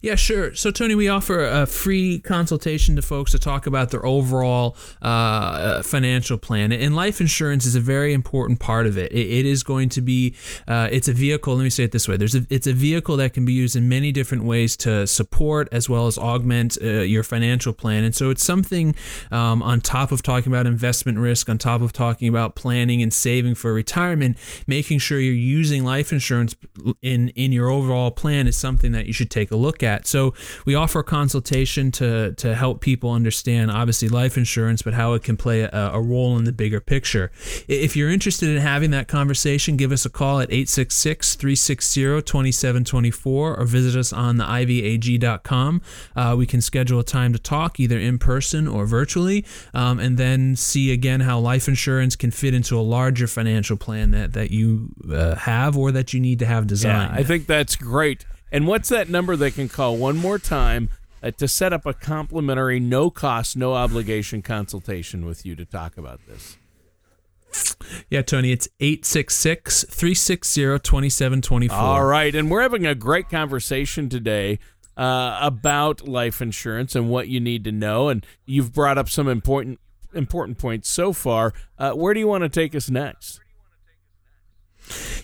Yeah, 0.00 0.14
sure. 0.14 0.54
So, 0.54 0.70
Tony, 0.70 0.94
we 0.94 1.08
offer 1.08 1.44
a 1.44 1.66
free 1.66 2.18
consultation 2.20 2.96
to 2.96 3.02
folks 3.02 3.32
to 3.32 3.38
talk 3.38 3.66
about 3.66 3.90
their 3.90 4.04
overall 4.04 4.76
uh, 5.02 5.06
uh, 5.06 5.82
financial 5.82 6.38
plan, 6.38 6.72
and 6.72 6.94
life 6.94 7.20
insurance 7.20 7.66
is 7.66 7.74
a 7.74 7.80
very 7.80 8.12
important 8.12 8.60
part 8.60 8.86
of 8.86 8.96
it. 8.96 9.12
it, 9.12 9.46
is 9.46 9.62
going 9.62 9.88
to 9.88 10.00
be, 10.00 10.34
uh, 10.66 10.88
it's 10.90 11.08
a 11.08 11.12
vehicle. 11.12 11.54
Let 11.56 11.64
me 11.64 11.70
say 11.70 11.84
it 11.84 11.92
this 11.92 12.08
way: 12.08 12.16
there's 12.16 12.34
a, 12.34 12.46
it's 12.50 12.66
a 12.66 12.72
vehicle 12.72 13.16
that 13.18 13.34
can 13.34 13.44
be 13.44 13.52
used 13.52 13.76
in 13.76 13.88
many 13.88 14.12
different 14.12 14.44
ways 14.44 14.76
to 14.78 15.06
support 15.06 15.68
as 15.72 15.88
well 15.88 16.06
as 16.06 16.18
augment 16.18 16.78
uh, 16.82 17.00
your 17.00 17.22
financial 17.22 17.72
plan, 17.72 18.04
and 18.04 18.14
so 18.14 18.30
it's 18.30 18.44
something 18.44 18.94
um, 19.30 19.62
on 19.62 19.80
top 19.80 20.12
of 20.12 20.22
talking 20.22 20.52
about 20.52 20.66
investment 20.66 21.18
risk, 21.18 21.48
on 21.48 21.58
top 21.58 21.82
of 21.82 21.92
talking 21.92 22.28
about 22.28 22.54
planning 22.54 23.02
and 23.02 23.12
saving 23.12 23.54
for 23.54 23.72
retirement, 23.72 24.36
making 24.66 24.98
sure 24.98 25.18
you're 25.18 25.34
using 25.34 25.84
life 25.84 26.12
insurance 26.12 26.56
in 27.02 27.28
in 27.30 27.52
your 27.52 27.68
overall 27.68 28.10
plan 28.10 28.46
is 28.46 28.56
something 28.56 28.92
that 28.92 29.06
you 29.06 29.12
should 29.12 29.30
take 29.30 29.50
a 29.50 29.56
look 29.58 29.82
at. 29.82 30.06
So 30.06 30.34
we 30.64 30.74
offer 30.74 31.02
consultation 31.02 31.90
to 31.92 32.32
to 32.32 32.54
help 32.54 32.80
people 32.80 33.10
understand 33.10 33.70
obviously 33.70 34.08
life 34.08 34.36
insurance, 34.36 34.82
but 34.82 34.94
how 34.94 35.14
it 35.14 35.22
can 35.22 35.36
play 35.36 35.62
a, 35.62 35.70
a 35.72 36.00
role 36.00 36.36
in 36.36 36.44
the 36.44 36.52
bigger 36.52 36.80
picture. 36.80 37.30
If 37.66 37.96
you're 37.96 38.10
interested 38.10 38.48
in 38.48 38.58
having 38.58 38.90
that 38.92 39.08
conversation, 39.08 39.76
give 39.76 39.90
us 39.92 40.04
a 40.04 40.10
call 40.10 40.40
at 40.40 40.50
866-360-2724 40.50 43.26
or 43.26 43.64
visit 43.64 43.98
us 43.98 44.12
on 44.12 44.36
the 44.36 44.44
ivyag.com. 44.44 45.82
Uh, 46.16 46.34
we 46.38 46.46
can 46.46 46.60
schedule 46.60 47.00
a 47.00 47.04
time 47.04 47.32
to 47.32 47.38
talk 47.38 47.80
either 47.80 47.98
in 47.98 48.18
person 48.18 48.68
or 48.68 48.86
virtually, 48.86 49.44
um, 49.74 49.98
and 49.98 50.18
then 50.18 50.56
see 50.56 50.92
again 50.92 51.20
how 51.20 51.38
life 51.38 51.68
insurance 51.68 52.16
can 52.16 52.30
fit 52.30 52.54
into 52.54 52.78
a 52.78 52.82
larger 52.82 53.26
financial 53.26 53.76
plan 53.76 54.10
that 54.12 54.32
that 54.32 54.50
you 54.50 54.88
uh, 55.10 55.34
have 55.34 55.76
or 55.76 55.92
that 55.92 56.12
you 56.12 56.20
need 56.20 56.38
to 56.38 56.46
have 56.46 56.66
designed. 56.66 57.12
Yeah, 57.12 57.20
I 57.20 57.22
think 57.22 57.46
that's 57.46 57.76
great. 57.76 58.24
And 58.50 58.66
what's 58.66 58.88
that 58.88 59.08
number 59.08 59.36
they 59.36 59.50
can 59.50 59.68
call 59.68 59.96
one 59.96 60.16
more 60.16 60.38
time 60.38 60.90
uh, 61.22 61.30
to 61.32 61.48
set 61.48 61.72
up 61.72 61.86
a 61.86 61.94
complimentary, 61.94 62.80
no 62.80 63.10
cost, 63.10 63.56
no 63.56 63.74
obligation 63.74 64.42
consultation 64.42 65.26
with 65.26 65.44
you 65.44 65.54
to 65.56 65.64
talk 65.64 65.96
about 65.98 66.20
this? 66.26 66.56
Yeah, 68.10 68.22
Tony, 68.22 68.52
it's 68.52 68.68
866 68.80 69.84
360 69.84 70.78
2724. 70.78 71.76
All 71.76 72.04
right. 72.04 72.34
And 72.34 72.50
we're 72.50 72.62
having 72.62 72.86
a 72.86 72.94
great 72.94 73.28
conversation 73.28 74.08
today 74.08 74.58
uh, 74.96 75.38
about 75.40 76.06
life 76.06 76.42
insurance 76.42 76.94
and 76.94 77.08
what 77.08 77.28
you 77.28 77.40
need 77.40 77.64
to 77.64 77.72
know. 77.72 78.08
And 78.08 78.24
you've 78.44 78.72
brought 78.72 78.98
up 78.98 79.08
some 79.08 79.28
important 79.28 79.80
important 80.14 80.58
points 80.58 80.88
so 80.88 81.12
far. 81.12 81.52
Uh, 81.78 81.92
where 81.92 82.14
do 82.14 82.20
you 82.20 82.26
want 82.26 82.42
to 82.42 82.48
take 82.48 82.74
us 82.74 82.88
next? 82.88 83.40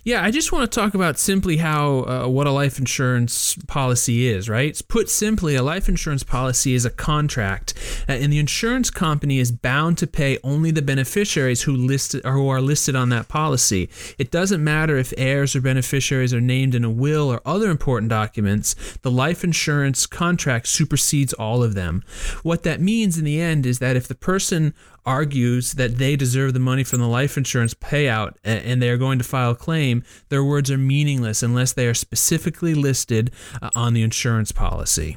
Yeah, 0.07 0.23
I 0.23 0.31
just 0.31 0.53
want 0.53 0.71
to 0.71 0.81
talk 0.81 0.93
about 0.93 1.19
simply 1.19 1.57
how 1.57 2.01
uh, 2.01 2.29
what 2.29 2.47
a 2.47 2.51
life 2.51 2.79
insurance 2.79 3.57
policy 3.67 4.27
is, 4.29 4.51
right? 4.51 4.79
Put 4.87 5.09
simply, 5.09 5.55
a 5.55 5.63
life 5.63 5.89
insurance 5.89 6.23
policy 6.23 6.75
is 6.75 6.85
a 6.85 6.91
contract, 6.91 7.73
and 8.07 8.31
the 8.31 8.39
insurance 8.39 8.91
company 8.91 9.39
is 9.39 9.51
bound 9.51 9.97
to 9.97 10.07
pay 10.07 10.39
only 10.45 10.71
the 10.71 10.83
beneficiaries 10.83 11.63
who 11.63 11.73
listed 11.75 12.21
or 12.23 12.33
who 12.33 12.51
are 12.51 12.61
listed 12.61 12.95
on 12.95 13.09
that 13.09 13.29
policy. 13.29 13.89
It 14.19 14.31
doesn't 14.31 14.63
matter 14.63 14.99
if 14.99 15.15
heirs 15.17 15.57
or 15.57 15.63
beneficiaries 15.63 16.35
are 16.35 16.41
named 16.41 16.75
in 16.75 16.85
a 16.85 16.91
will 16.91 17.33
or 17.33 17.41
other 17.47 17.71
important 17.71 18.11
documents. 18.11 18.75
The 19.01 19.11
life 19.11 19.43
insurance 19.43 20.05
contract 20.05 20.69
supersedes 20.69 21.33
all 21.33 21.63
of 21.63 21.73
them. 21.73 22.05
What 22.43 22.63
that 22.65 22.79
means 22.79 23.17
in 23.17 23.25
the 23.25 23.41
end 23.41 23.65
is 23.65 23.79
that 23.79 23.97
if 23.97 24.07
the 24.07 24.15
person 24.15 24.75
argues 25.07 25.73
that 25.73 25.99
they 25.99 26.17
deserve 26.17 26.55
the 26.55 26.61
money 26.61 26.85
from 26.85 27.01
the 27.01 27.09
life 27.09 27.37
insurance 27.37 27.75
payout 27.75 28.35
and 28.45 28.81
they 28.81 28.89
are 28.89 28.97
going 28.97 29.19
to 29.19 29.25
file 29.25 29.51
a 29.51 29.57
claim, 29.57 30.03
their 30.29 30.45
words 30.45 30.71
are 30.71 30.79
meaningless 30.79 31.43
unless 31.43 31.73
they 31.73 31.87
are 31.87 31.95
specifically 31.95 32.75
listed 32.75 33.31
uh, 33.61 33.71
on 33.75 33.95
the 33.95 34.03
insurance 34.03 34.53
policy. 34.53 35.17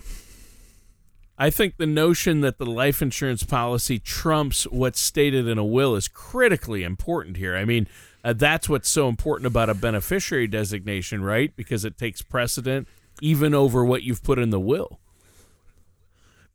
I 1.37 1.51
think 1.51 1.77
the 1.77 1.85
notion 1.85 2.41
that 2.41 2.57
the 2.57 2.65
life 2.65 3.01
insurance 3.01 3.43
policy 3.43 3.99
trumps 3.99 4.63
what's 4.65 4.99
stated 4.99 5.47
in 5.47 5.57
a 5.57 5.65
will 5.65 5.95
is 5.95 6.07
critically 6.07 6.83
important 6.83 7.37
here. 7.37 7.55
I 7.55 7.63
mean, 7.63 7.87
uh, 8.23 8.33
that's 8.33 8.67
what's 8.67 8.89
so 8.89 9.07
important 9.07 9.45
about 9.45 9.69
a 9.69 9.75
beneficiary 9.75 10.47
designation, 10.47 11.23
right? 11.23 11.55
Because 11.55 11.85
it 11.85 11.97
takes 11.97 12.23
precedent 12.23 12.87
even 13.21 13.53
over 13.53 13.85
what 13.85 14.03
you've 14.03 14.23
put 14.23 14.39
in 14.39 14.49
the 14.49 14.59
will. 14.59 14.99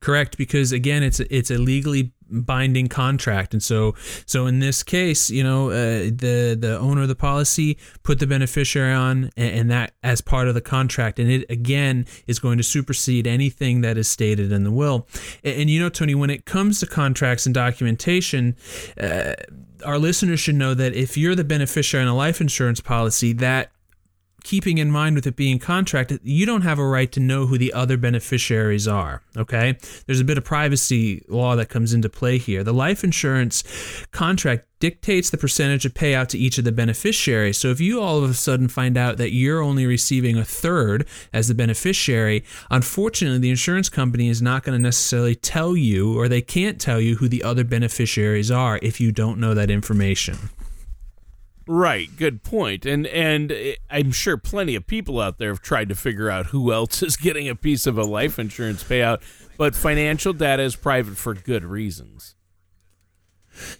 Correct, 0.01 0.37
because 0.37 0.73
again, 0.73 1.05
it's 1.05 1.21
it's 1.21 1.51
a 1.51 1.59
legally 1.59 2.13
binding 2.33 2.89
contract, 2.89 3.53
and 3.53 3.63
so 3.63 3.95
so 4.27 4.47
in 4.47 4.59
this 4.59 4.83
case, 4.83 5.31
you 5.31 5.43
know, 5.43 5.71
uh, 5.71 6.05
the 6.05 6.57
the 6.59 6.79
owner 6.81 7.03
of 7.03 7.09
the 7.09 7.15
policy 7.15 7.79
put 8.03 8.19
the 8.19 8.27
beneficiary 8.27 8.95
on, 8.95 9.31
and, 9.37 9.59
and, 9.59 9.71
that 9.71 9.95
as 10.03 10.21
part 10.21 10.49
of 10.49 10.55
the 10.55 10.61
contract, 10.61 11.19
and 11.19 11.31
it 11.31 11.51
again 11.51 12.07
is 12.27 12.39
going 12.39 12.59
to 12.59 12.65
supersede 12.65 13.27
anything 13.27 13.81
that 13.83 13.97
is 13.97 14.09
stated 14.09 14.53
in 14.53 14.65
the 14.65 14.73
will. 14.73 15.07
And, 15.45 15.63
and 15.63 15.71
you 15.71 15.81
know, 15.81 15.89
Tony, 15.89 16.15
when 16.15 16.31
it 16.31 16.45
comes 16.45 16.81
to 16.81 16.87
contracts 16.87 17.47
and 17.47 17.55
documentation. 17.55 18.57
Uh, 19.01 19.35
our 19.85 19.99
listeners 19.99 20.39
should 20.39 20.55
know 20.55 20.75
that 20.75 20.95
if 20.95 21.17
you're 21.17 21.35
the 21.35 21.43
beneficiary 21.43 22.03
in 22.03 22.09
a 22.09 22.15
life 22.15 22.41
insurance 22.41 22.81
policy, 22.81 23.33
that 23.33 23.73
keeping 24.43 24.79
in 24.79 24.91
mind 24.91 25.17
with 25.17 25.27
it 25.27 25.37
being 25.37 25.59
contracted, 25.59 26.21
you 26.23 26.47
don't 26.47 26.63
have 26.63 26.79
a 26.79 26.87
right 26.87 27.11
to 27.13 27.21
know 27.21 27.47
who 27.47 27.59
the 27.59 27.73
other 27.73 27.97
beneficiaries 27.97 28.89
are. 28.89 29.23
Okay. 29.37 29.79
There's 30.07 30.21
a 30.21 30.25
bit 30.25 30.39
of 30.39 30.45
privacy 30.45 31.25
law 31.29 31.57
that 31.57 31.69
comes 31.69 31.93
into 31.93 32.09
play 32.09 32.39
here. 32.39 32.65
The 32.65 32.75
life 32.75 33.05
insurance 33.05 33.63
contract 34.11 34.67
dictates 34.81 35.31
the 35.31 35.39
percentage 35.39 35.87
of 35.87 35.95
payout 35.95 36.27
to 36.27 36.39
each 36.39 36.59
of 36.59 36.65
the 36.65 36.73
beneficiaries. 36.73 37.57
So 37.57 37.69
if 37.69 37.81
you 37.81 38.01
all 38.01 38.25
of 38.25 38.29
a 38.29 38.35
sudden 38.35 38.67
find 38.67 38.97
out 38.97 39.17
that 39.19 39.31
you're 39.31 39.63
only 39.63 39.87
receiving 39.87 40.37
a 40.37 40.45
third 40.45 41.07
as 41.33 41.47
the 41.47 41.55
beneficiary, 41.55 42.45
unfortunately, 42.69 43.39
the 43.39 43.51
insurance 43.51 43.89
company 43.89 44.29
is 44.29 44.43
not 44.43 44.65
going 44.65 44.77
to 44.77 44.83
necessarily 44.83 45.37
tell 45.37 45.77
you, 45.77 46.19
or 46.19 46.29
they 46.29 46.43
can't 46.43 46.81
tell 46.81 47.01
you 47.01 47.15
who 47.17 47.29
the 47.29 47.45
other 47.45 47.63
beneficiaries 47.63 48.51
are 48.51 48.81
if 48.83 49.01
you 49.01 49.13
don't 49.13 49.39
know 49.39 49.55
that 49.55 49.71
information. 49.71 50.37
Right, 51.67 52.09
good 52.17 52.43
point. 52.43 52.85
And 52.85 53.07
and 53.07 53.53
eh, 53.53 53.75
I'm 53.91 54.11
sure 54.13 54.37
plenty 54.37 54.75
of 54.75 54.87
people 54.87 55.21
out 55.21 55.39
there 55.39 55.51
have 55.51 55.63
tried 55.63 55.89
to 55.91 55.95
figure 55.95 56.31
out 56.31 56.47
who 56.47 56.73
else 56.73 57.03
is 57.03 57.17
getting 57.17 57.49
a 57.49 57.55
piece 57.55 57.87
of 57.87 57.99
a 57.99 58.05
life 58.05 58.39
insurance 58.39 58.83
payout, 58.83 59.23
but 59.57 59.75
financial 59.75 60.33
data 60.33 60.63
is 60.63 60.77
private 60.77 61.17
for 61.17 61.35
good 61.35 61.65
reasons. 61.65 62.35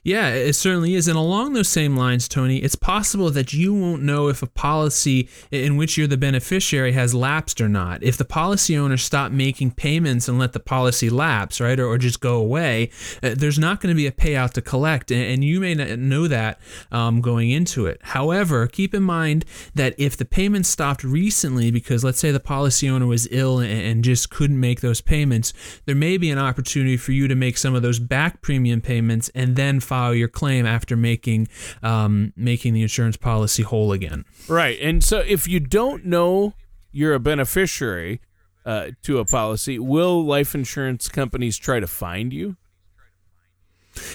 Yeah, 0.03 0.29
it 0.29 0.55
certainly 0.55 0.95
is. 0.95 1.09
And 1.09 1.17
along 1.17 1.53
those 1.53 1.69
same 1.69 1.97
lines, 1.97 2.29
Tony, 2.29 2.59
it's 2.59 2.75
possible 2.75 3.31
that 3.31 3.53
you 3.53 3.75
won't 3.75 4.03
know 4.03 4.29
if 4.29 4.43
a 4.43 4.47
policy 4.47 5.29
in 5.51 5.77
which 5.77 5.97
you're 5.97 6.07
the 6.07 6.17
beneficiary 6.17 6.93
has 6.93 7.15
lapsed 7.15 7.61
or 7.61 7.69
not. 7.69 8.03
If 8.03 8.17
the 8.17 8.25
policy 8.25 8.77
owner 8.77 8.97
stopped 8.97 9.35
making 9.35 9.73
payments 9.73 10.29
and 10.29 10.39
let 10.39 10.53
the 10.53 10.61
policy 10.61 11.11
lapse, 11.11 11.61
right, 11.61 11.79
or, 11.79 11.87
or 11.87 11.99
just 11.99 12.21
go 12.21 12.37
away, 12.37 12.91
uh, 13.23 13.35
there's 13.37 13.59
not 13.59 13.81
going 13.81 13.95
to 13.95 13.97
be 13.97 14.07
a 14.07 14.13
payout 14.13 14.53
to 14.53 14.63
collect. 14.63 15.11
And, 15.11 15.23
and 15.23 15.45
you 15.45 15.61
may 15.61 15.75
not 15.75 15.99
know 15.99 16.29
that 16.29 16.61
um, 16.91 17.21
going 17.21 17.51
into 17.51 17.87
it. 17.87 18.01
However, 18.03 18.67
keep 18.67 18.95
in 18.95 19.03
mind 19.03 19.45
that 19.75 19.95
if 19.99 20.17
the 20.17 20.25
payments 20.25 20.69
stopped 20.69 21.05
recently 21.05 21.71
because, 21.71 22.05
let's 22.05 22.19
say, 22.19 22.31
the 22.31 22.41
policy 22.41 22.89
owner 22.89 23.07
was 23.07 23.29
ill 23.31 23.59
and, 23.59 23.71
and 23.73 24.05
just 24.05 24.31
couldn't 24.31 24.59
make 24.59 24.81
those 24.81 25.01
payments, 25.01 25.53
there 25.87 25.95
may 25.95 26.17
be 26.17 26.31
an 26.31 26.39
opportunity 26.39 26.97
for 26.97 27.13
you 27.13 27.29
to 27.29 27.35
make 27.35 27.57
some 27.57 27.75
of 27.75 27.83
those 27.83 27.99
back 27.99 28.43
premium 28.43 28.81
payments 28.81 29.31
and 29.35 29.57
then 29.57 29.72
file 29.81 30.15
your 30.15 30.29
claim 30.29 30.67
after 30.67 30.97
making 30.97 31.49
um, 31.83 32.33
making 32.37 32.75
the 32.75 32.83
insurance 32.83 33.17
policy 33.17 33.63
whole 33.63 33.93
again. 33.93 34.25
Right, 34.49 34.79
and 34.81 35.03
so 35.03 35.19
if 35.19 35.47
you 35.49 35.61
don't 35.61 36.05
know 36.05 36.55
you're 36.93 37.15
a 37.15 37.21
beneficiary 37.21 38.21
uh, 38.65 38.91
to 39.03 39.19
a 39.19 39.25
policy, 39.25 39.79
will 39.79 40.25
life 40.25 40.55
insurance 40.55 41.09
companies 41.09 41.57
try 41.57 41.81
to 41.81 41.87
find 41.87 42.33
you? 42.33 42.57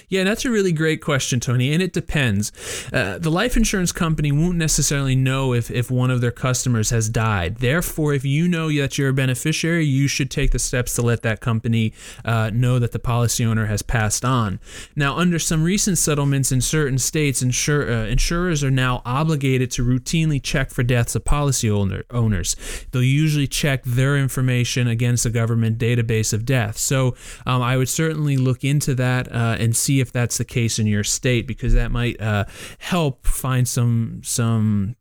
Yeah, 0.08 0.24
that's 0.24 0.44
a 0.44 0.50
really 0.50 0.72
great 0.72 1.02
question, 1.02 1.40
Tony, 1.40 1.72
and 1.72 1.82
it 1.82 1.92
depends. 1.92 2.52
Uh, 2.92 3.18
the 3.18 3.30
life 3.30 3.56
insurance 3.56 3.92
company 3.92 4.32
won't 4.32 4.56
necessarily 4.56 5.16
know 5.16 5.52
if, 5.52 5.70
if 5.70 5.90
one 5.90 6.10
of 6.10 6.20
their 6.20 6.30
customers 6.30 6.90
has 6.90 7.08
died. 7.08 7.56
Therefore, 7.56 8.14
if 8.14 8.24
you 8.24 8.48
know 8.48 8.68
that 8.72 8.98
you're 8.98 9.10
a 9.10 9.14
beneficiary, 9.14 9.84
you 9.84 10.08
should 10.08 10.30
take 10.30 10.52
the 10.52 10.58
steps 10.58 10.94
to 10.94 11.02
let 11.02 11.22
that 11.22 11.40
company 11.40 11.92
uh, 12.24 12.50
know 12.52 12.78
that 12.78 12.92
the 12.92 12.98
policy 12.98 13.44
owner 13.44 13.66
has 13.66 13.82
passed 13.82 14.24
on. 14.24 14.60
Now, 14.96 15.16
under 15.16 15.38
some 15.38 15.62
recent 15.62 15.98
settlements 15.98 16.52
in 16.52 16.60
certain 16.60 16.98
states, 16.98 17.42
insur- 17.42 17.88
uh, 17.88 18.08
insurers 18.08 18.64
are 18.64 18.70
now 18.70 19.02
obligated 19.04 19.70
to 19.72 19.84
routinely 19.84 20.42
check 20.42 20.70
for 20.70 20.82
deaths 20.82 21.14
of 21.14 21.24
policy 21.24 21.70
owner- 21.70 22.04
owners. 22.10 22.56
They'll 22.90 23.02
usually 23.02 23.46
check 23.46 23.82
their 23.84 24.16
information 24.16 24.88
against 24.88 25.26
a 25.26 25.30
government 25.30 25.78
database 25.78 26.32
of 26.32 26.44
deaths. 26.44 26.80
So 26.80 27.14
um, 27.46 27.62
I 27.62 27.76
would 27.76 27.88
certainly 27.88 28.36
look 28.36 28.64
into 28.64 28.94
that 28.96 29.30
uh, 29.32 29.56
and 29.68 29.76
see 29.76 30.00
if 30.00 30.10
that's 30.10 30.38
the 30.38 30.46
case 30.46 30.78
in 30.78 30.86
your 30.86 31.04
state 31.04 31.46
because 31.46 31.74
that 31.74 31.90
might 31.90 32.18
uh, 32.22 32.46
help 32.78 33.26
find 33.26 33.68
some 33.68 34.22
some 34.24 34.96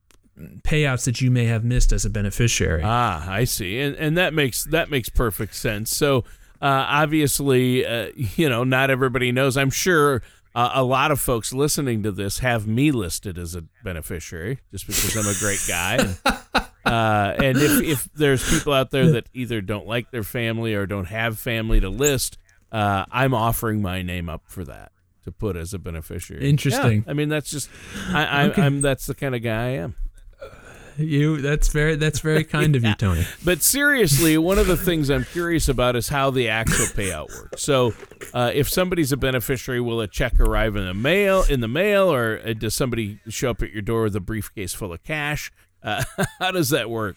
payouts 0.63 1.05
that 1.05 1.21
you 1.21 1.31
may 1.31 1.45
have 1.45 1.63
missed 1.63 1.93
as 1.93 2.03
a 2.03 2.09
beneficiary. 2.09 2.81
Ah, 2.83 3.31
I 3.31 3.45
see, 3.45 3.79
and 3.79 3.95
and 3.95 4.17
that 4.17 4.33
makes 4.33 4.65
that 4.65 4.89
makes 4.89 5.07
perfect 5.07 5.55
sense. 5.55 5.95
So 5.95 6.25
uh, 6.61 6.83
obviously, 6.89 7.85
uh, 7.85 8.11
you 8.15 8.49
know, 8.49 8.65
not 8.65 8.89
everybody 8.89 9.31
knows. 9.31 9.55
I'm 9.55 9.71
sure. 9.71 10.21
Uh, 10.53 10.71
a 10.73 10.83
lot 10.83 11.11
of 11.11 11.19
folks 11.19 11.53
listening 11.53 12.01
to 12.01 12.11
this 12.11 12.39
have 12.39 12.65
me 12.65 12.89
listed 12.89 13.37
as 13.37 13.53
a 13.53 13.63
beneficiary 13.83 14.57
just 14.71 14.87
because 14.87 15.15
I'm 15.15 15.27
a 15.27 15.37
great 15.37 15.63
guy. 15.67 15.97
And, 15.97 16.17
uh, 16.83 17.35
and 17.37 17.57
if, 17.59 17.83
if 17.83 18.13
there's 18.15 18.49
people 18.49 18.73
out 18.73 18.89
there 18.89 19.11
that 19.11 19.29
either 19.35 19.61
don't 19.61 19.85
like 19.85 20.09
their 20.09 20.23
family 20.23 20.73
or 20.73 20.87
don't 20.87 21.05
have 21.05 21.37
family 21.37 21.79
to 21.79 21.89
list, 21.89 22.39
uh, 22.71 23.05
I'm 23.11 23.33
offering 23.33 23.81
my 23.81 24.01
name 24.01 24.29
up 24.29 24.43
for 24.45 24.63
that 24.65 24.91
to 25.23 25.31
put 25.31 25.55
as 25.55 25.73
a 25.73 25.79
beneficiary. 25.79 26.49
Interesting. 26.49 27.03
Yeah, 27.05 27.11
I 27.11 27.13
mean, 27.13 27.29
that's 27.29 27.49
just 27.51 27.69
I, 28.09 28.25
I, 28.25 28.43
okay. 28.45 28.61
I'm 28.61 28.81
that's 28.81 29.05
the 29.05 29.15
kind 29.15 29.35
of 29.35 29.43
guy 29.43 29.65
I 29.65 29.69
am. 29.69 29.95
You 30.97 31.41
that's 31.41 31.67
very 31.67 31.95
that's 31.95 32.21
very 32.21 32.43
kind 32.45 32.75
of 32.75 32.83
you, 32.83 32.95
Tony. 32.95 33.25
But 33.45 33.61
seriously, 33.61 34.37
one 34.37 34.57
of 34.57 34.67
the 34.67 34.77
things 34.77 35.09
I'm 35.09 35.25
curious 35.25 35.69
about 35.69 35.95
is 35.95 36.09
how 36.09 36.31
the 36.31 36.49
actual 36.49 36.85
payout 36.87 37.29
works. 37.29 37.61
So, 37.61 37.93
uh, 38.33 38.51
if 38.53 38.67
somebody's 38.67 39.11
a 39.11 39.17
beneficiary, 39.17 39.79
will 39.79 40.01
a 40.01 40.07
check 40.07 40.39
arrive 40.39 40.75
in 40.75 40.85
the 40.85 40.95
mail 40.95 41.43
in 41.47 41.59
the 41.59 41.67
mail, 41.67 42.11
or 42.11 42.41
uh, 42.43 42.53
does 42.53 42.73
somebody 42.73 43.19
show 43.29 43.51
up 43.51 43.61
at 43.61 43.71
your 43.71 43.83
door 43.83 44.03
with 44.03 44.15
a 44.15 44.19
briefcase 44.19 44.73
full 44.73 44.91
of 44.91 45.03
cash? 45.03 45.51
Uh, 45.83 46.03
how 46.39 46.51
does 46.51 46.69
that 46.69 46.89
work? 46.89 47.15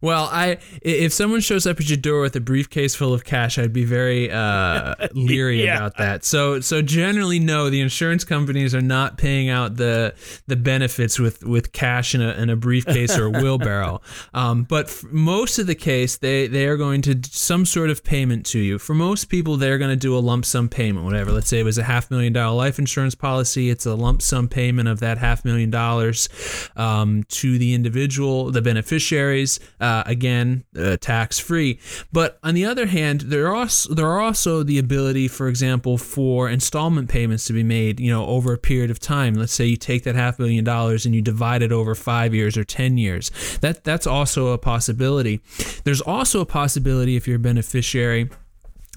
Well, 0.00 0.28
I 0.32 0.58
if 0.82 1.12
someone 1.12 1.40
shows 1.40 1.66
up 1.66 1.80
at 1.80 1.88
your 1.88 1.96
door 1.96 2.22
with 2.22 2.36
a 2.36 2.40
briefcase 2.40 2.94
full 2.94 3.12
of 3.12 3.24
cash, 3.24 3.58
I'd 3.58 3.72
be 3.72 3.84
very 3.84 4.30
uh, 4.30 4.94
leery 5.12 5.64
yeah. 5.64 5.76
about 5.76 5.96
that. 5.98 6.24
So 6.24 6.60
so 6.60 6.82
generally, 6.82 7.38
no, 7.38 7.70
the 7.70 7.80
insurance 7.80 8.24
companies 8.24 8.74
are 8.74 8.80
not 8.80 9.18
paying 9.18 9.48
out 9.48 9.76
the 9.76 10.14
the 10.46 10.56
benefits 10.56 11.18
with 11.18 11.44
with 11.44 11.72
cash 11.72 12.14
in 12.14 12.22
a, 12.22 12.32
in 12.32 12.50
a 12.50 12.56
briefcase 12.56 13.16
or 13.18 13.26
a 13.26 13.30
wheelbarrow. 13.42 14.00
Um, 14.34 14.64
but 14.64 15.02
most 15.10 15.58
of 15.58 15.66
the 15.66 15.74
case, 15.74 16.18
they 16.18 16.46
they 16.46 16.66
are 16.66 16.76
going 16.76 17.02
to 17.02 17.20
some 17.30 17.66
sort 17.66 17.90
of 17.90 18.04
payment 18.04 18.46
to 18.46 18.58
you. 18.58 18.78
For 18.78 18.94
most 18.94 19.26
people, 19.26 19.56
they're 19.56 19.78
going 19.78 19.90
to 19.90 19.96
do 19.96 20.16
a 20.16 20.20
lump 20.20 20.44
sum 20.44 20.68
payment, 20.68 21.04
whatever. 21.04 21.32
Let's 21.32 21.48
say 21.48 21.60
it 21.60 21.64
was 21.64 21.78
a 21.78 21.84
half 21.84 22.10
million 22.10 22.32
dollar 22.32 22.56
life 22.56 22.78
insurance 22.78 23.14
policy. 23.14 23.70
It's 23.70 23.86
a 23.86 23.94
lump 23.94 24.22
sum 24.22 24.48
payment 24.48 24.88
of 24.88 25.00
that 25.00 25.18
half 25.18 25.44
million 25.44 25.70
dollars 25.70 26.28
um, 26.76 27.24
to 27.28 27.58
the 27.58 27.74
individual, 27.74 28.50
the 28.50 28.62
beneficiaries. 28.62 29.60
Uh, 29.80 30.02
again, 30.06 30.64
uh, 30.78 30.96
tax 30.98 31.38
free. 31.38 31.78
But 32.12 32.38
on 32.42 32.54
the 32.54 32.64
other 32.64 32.86
hand, 32.86 33.22
there 33.22 33.46
are 33.48 33.56
also, 33.56 33.94
there 33.94 34.06
are 34.06 34.20
also 34.20 34.62
the 34.62 34.78
ability, 34.78 35.28
for 35.28 35.48
example, 35.48 35.98
for 35.98 36.48
installment 36.48 37.08
payments 37.08 37.46
to 37.46 37.52
be 37.52 37.62
made, 37.62 38.00
you 38.00 38.10
know, 38.10 38.26
over 38.26 38.52
a 38.52 38.58
period 38.58 38.90
of 38.90 38.98
time. 39.00 39.34
Let's 39.34 39.52
say 39.52 39.66
you 39.66 39.76
take 39.76 40.04
that 40.04 40.14
half 40.14 40.38
million 40.38 40.64
dollars 40.64 41.06
and 41.06 41.14
you 41.14 41.22
divide 41.22 41.62
it 41.62 41.72
over 41.72 41.94
five 41.94 42.34
years 42.34 42.56
or 42.56 42.64
ten 42.64 42.98
years. 42.98 43.30
That 43.60 43.84
that's 43.84 44.06
also 44.06 44.48
a 44.48 44.58
possibility. 44.58 45.40
There's 45.84 46.00
also 46.00 46.40
a 46.40 46.46
possibility 46.46 47.16
if 47.16 47.26
you're 47.26 47.36
a 47.36 47.40
beneficiary 47.40 48.30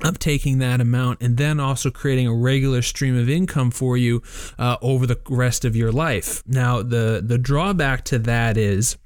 of 0.03 0.19
taking 0.19 0.57
that 0.57 0.81
amount 0.81 1.21
and 1.21 1.37
then 1.37 1.59
also 1.59 1.89
creating 1.89 2.27
a 2.27 2.33
regular 2.33 2.81
stream 2.81 3.17
of 3.17 3.29
income 3.29 3.71
for 3.71 3.95
you 3.95 4.21
uh, 4.57 4.75
over 4.81 5.05
the 5.05 5.19
rest 5.29 5.63
of 5.63 5.75
your 5.75 5.91
life. 5.91 6.43
Now, 6.47 6.81
the 6.81 7.23
the 7.25 7.37
drawback 7.37 8.03
to 8.05 8.19
that 8.19 8.57
is 8.57 8.97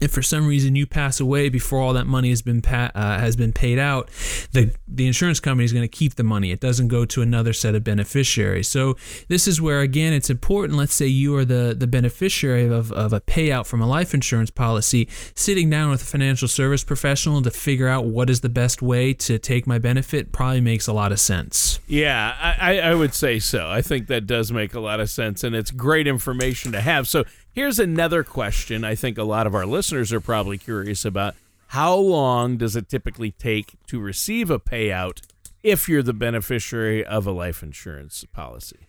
if 0.00 0.10
for 0.10 0.22
some 0.22 0.46
reason 0.46 0.76
you 0.76 0.86
pass 0.86 1.20
away 1.20 1.48
before 1.48 1.80
all 1.80 1.92
that 1.92 2.06
money 2.06 2.30
has 2.30 2.42
been 2.42 2.62
pa- 2.62 2.90
uh, 2.94 3.18
has 3.18 3.36
been 3.36 3.52
paid 3.52 3.78
out, 3.78 4.08
the 4.52 4.74
the 4.88 5.06
insurance 5.06 5.40
company 5.40 5.64
is 5.64 5.72
going 5.72 5.82
to 5.84 5.88
keep 5.88 6.14
the 6.14 6.24
money. 6.24 6.50
It 6.50 6.60
doesn't 6.60 6.88
go 6.88 7.04
to 7.04 7.22
another 7.22 7.52
set 7.52 7.74
of 7.74 7.84
beneficiaries. 7.84 8.68
So 8.68 8.96
this 9.28 9.46
is 9.46 9.60
where 9.60 9.80
again 9.80 10.12
it's 10.12 10.30
important. 10.30 10.78
Let's 10.78 10.94
say 10.94 11.06
you 11.06 11.36
are 11.36 11.44
the 11.44 11.74
the 11.78 11.86
beneficiary 11.86 12.66
of, 12.66 12.92
of 12.92 13.12
a 13.12 13.20
payout 13.20 13.66
from 13.66 13.80
a 13.80 13.86
life 13.86 14.14
insurance 14.14 14.50
policy. 14.50 15.08
Sitting 15.34 15.70
down 15.70 15.90
with 15.90 16.02
a 16.02 16.06
financial 16.06 16.48
service 16.48 16.84
professional 16.84 17.42
to 17.42 17.50
figure 17.50 17.88
out 17.88 18.06
what 18.06 18.30
is 18.30 18.40
the 18.40 18.48
best 18.48 18.82
way 18.82 19.12
to 19.14 19.38
take 19.38 19.66
my 19.66 19.78
benefit 19.78 20.32
probably 20.32 20.60
makes 20.60 20.86
a 20.86 20.92
lot 20.92 21.12
of 21.12 21.20
sense. 21.20 21.80
Yeah, 21.86 22.34
I, 22.40 22.78
I 22.80 22.94
would 22.94 23.14
say 23.14 23.38
so. 23.38 23.68
I 23.68 23.82
think 23.82 24.06
that 24.08 24.26
does 24.26 24.52
make 24.52 24.74
a 24.74 24.80
lot 24.80 25.00
of 25.00 25.10
sense, 25.10 25.44
and 25.44 25.54
it's 25.54 25.70
great 25.70 26.06
information 26.06 26.72
to 26.72 26.80
have. 26.80 27.08
So 27.08 27.24
Here's 27.54 27.78
another 27.78 28.24
question 28.24 28.82
I 28.82 28.94
think 28.94 29.18
a 29.18 29.24
lot 29.24 29.46
of 29.46 29.54
our 29.54 29.66
listeners 29.66 30.10
are 30.10 30.20
probably 30.20 30.56
curious 30.56 31.04
about. 31.04 31.34
How 31.68 31.94
long 31.94 32.56
does 32.56 32.76
it 32.76 32.88
typically 32.88 33.32
take 33.32 33.74
to 33.88 34.00
receive 34.00 34.50
a 34.50 34.58
payout 34.58 35.20
if 35.62 35.86
you're 35.86 36.02
the 36.02 36.14
beneficiary 36.14 37.04
of 37.04 37.26
a 37.26 37.30
life 37.30 37.62
insurance 37.62 38.24
policy? 38.32 38.86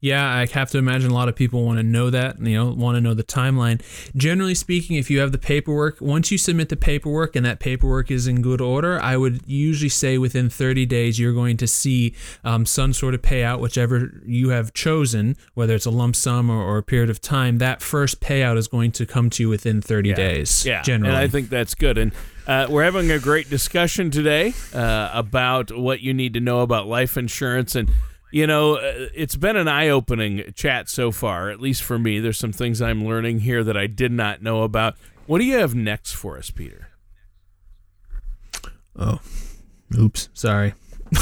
Yeah, 0.00 0.26
I 0.26 0.46
have 0.46 0.70
to 0.70 0.78
imagine 0.78 1.10
a 1.10 1.14
lot 1.14 1.28
of 1.28 1.36
people 1.36 1.62
want 1.62 1.78
to 1.78 1.82
know 1.82 2.08
that, 2.08 2.40
you 2.40 2.54
know, 2.54 2.70
want 2.70 2.96
to 2.96 3.02
know 3.02 3.12
the 3.12 3.22
timeline. 3.22 3.82
Generally 4.16 4.54
speaking, 4.54 4.96
if 4.96 5.10
you 5.10 5.20
have 5.20 5.30
the 5.30 5.38
paperwork, 5.38 6.00
once 6.00 6.30
you 6.30 6.38
submit 6.38 6.70
the 6.70 6.76
paperwork 6.76 7.36
and 7.36 7.44
that 7.44 7.60
paperwork 7.60 8.10
is 8.10 8.26
in 8.26 8.40
good 8.40 8.62
order, 8.62 8.98
I 8.98 9.18
would 9.18 9.42
usually 9.46 9.90
say 9.90 10.16
within 10.16 10.48
30 10.48 10.86
days 10.86 11.18
you're 11.18 11.34
going 11.34 11.58
to 11.58 11.66
see 11.66 12.14
um, 12.44 12.64
some 12.64 12.94
sort 12.94 13.14
of 13.14 13.20
payout, 13.20 13.60
whichever 13.60 14.22
you 14.24 14.48
have 14.48 14.72
chosen, 14.72 15.36
whether 15.52 15.74
it's 15.74 15.86
a 15.86 15.90
lump 15.90 16.16
sum 16.16 16.50
or, 16.50 16.62
or, 16.62 16.78
a 16.78 16.82
period 16.82 17.10
of 17.10 17.20
time. 17.20 17.58
That 17.58 17.82
first 17.82 18.20
payout 18.20 18.56
is 18.56 18.68
going 18.68 18.92
to 18.92 19.04
come 19.04 19.28
to 19.30 19.42
you 19.42 19.48
within 19.50 19.82
30 19.82 20.08
yeah. 20.08 20.14
days. 20.14 20.64
Yeah, 20.64 20.80
generally. 20.80 21.14
and 21.14 21.22
I 21.22 21.28
think 21.28 21.50
that's 21.50 21.74
good. 21.74 21.98
And 21.98 22.12
uh, 22.46 22.66
we're 22.70 22.84
having 22.84 23.10
a 23.10 23.18
great 23.18 23.50
discussion 23.50 24.10
today 24.10 24.54
uh, 24.72 25.10
about 25.12 25.76
what 25.76 26.00
you 26.00 26.14
need 26.14 26.32
to 26.34 26.40
know 26.40 26.60
about 26.60 26.86
life 26.86 27.18
insurance 27.18 27.74
and 27.74 27.90
you 28.30 28.46
know, 28.46 28.76
uh, 28.76 29.08
it's 29.14 29.36
been 29.36 29.56
an 29.56 29.68
eye 29.68 29.88
opening 29.88 30.52
chat 30.54 30.88
so 30.88 31.10
far, 31.10 31.50
at 31.50 31.60
least 31.60 31.82
for 31.82 31.98
me. 31.98 32.20
There's 32.20 32.38
some 32.38 32.52
things 32.52 32.80
I'm 32.80 33.04
learning 33.04 33.40
here 33.40 33.64
that 33.64 33.76
I 33.76 33.86
did 33.86 34.12
not 34.12 34.42
know 34.42 34.62
about. 34.62 34.96
What 35.26 35.38
do 35.38 35.44
you 35.44 35.56
have 35.56 35.74
next 35.74 36.12
for 36.12 36.38
us, 36.38 36.50
Peter? 36.50 36.88
Oh, 38.96 39.20
oops. 39.96 40.28
Sorry. 40.34 40.74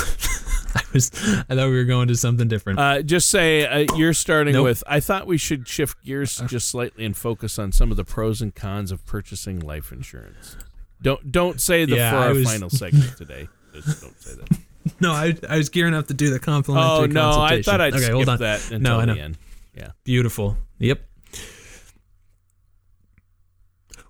I 0.75 0.83
was 0.93 1.11
I 1.49 1.55
thought 1.55 1.71
we 1.71 1.77
were 1.77 1.85
going 1.85 2.09
to 2.09 2.17
something 2.17 2.49
different. 2.49 2.79
Uh, 2.79 3.03
just 3.03 3.31
say 3.31 3.67
uh, 3.67 3.87
you're 3.97 4.13
starting 4.13 4.53
nope. 4.53 4.65
with. 4.65 4.85
I 4.87 5.01
thought 5.01 5.27
we 5.27 5.39
should 5.39 5.67
shift 5.67 6.05
gears 6.05 6.41
uh. 6.41 6.47
just 6.47 6.69
slightly 6.69 7.05
and 7.05 7.17
focus 7.17 7.59
on 7.59 7.73
some 7.73 7.91
of 7.91 7.97
the 7.97 8.05
pros 8.05 8.43
and 8.43 8.55
cons 8.55 8.93
of 8.93 9.05
purchasing 9.07 9.61
life 9.61 9.93
insurance. 9.93 10.57
Don't 11.01 11.33
don't 11.33 11.61
say 11.61 11.85
the 11.85 11.97
yeah, 11.97 12.11
for 12.11 12.17
our 12.17 12.35
was... 12.35 12.45
final 12.45 12.71
segment 12.71 13.17
today. 13.17 13.49
Just 13.73 14.03
don't 14.03 14.21
say 14.21 14.35
that. 14.35 14.59
no, 15.01 15.13
I, 15.13 15.37
I 15.49 15.59
was 15.59 15.69
gearing 15.69 15.95
up 15.95 16.07
to 16.09 16.15
do 16.15 16.31
the 16.31 16.39
complimentary. 16.39 17.05
Oh 17.05 17.07
no, 17.07 17.41
I 17.41 17.63
thought 17.63 17.81
I'd 17.81 17.95
okay, 17.95 18.11
hold 18.11 18.29
on. 18.29 18.39
that 18.39 18.63
until 18.71 18.81
no, 18.81 19.01
I 19.01 19.05
know. 19.05 19.15
the 19.15 19.21
end. 19.21 19.39
Yeah, 19.75 19.91
beautiful. 20.05 20.57
Yep. 20.79 21.03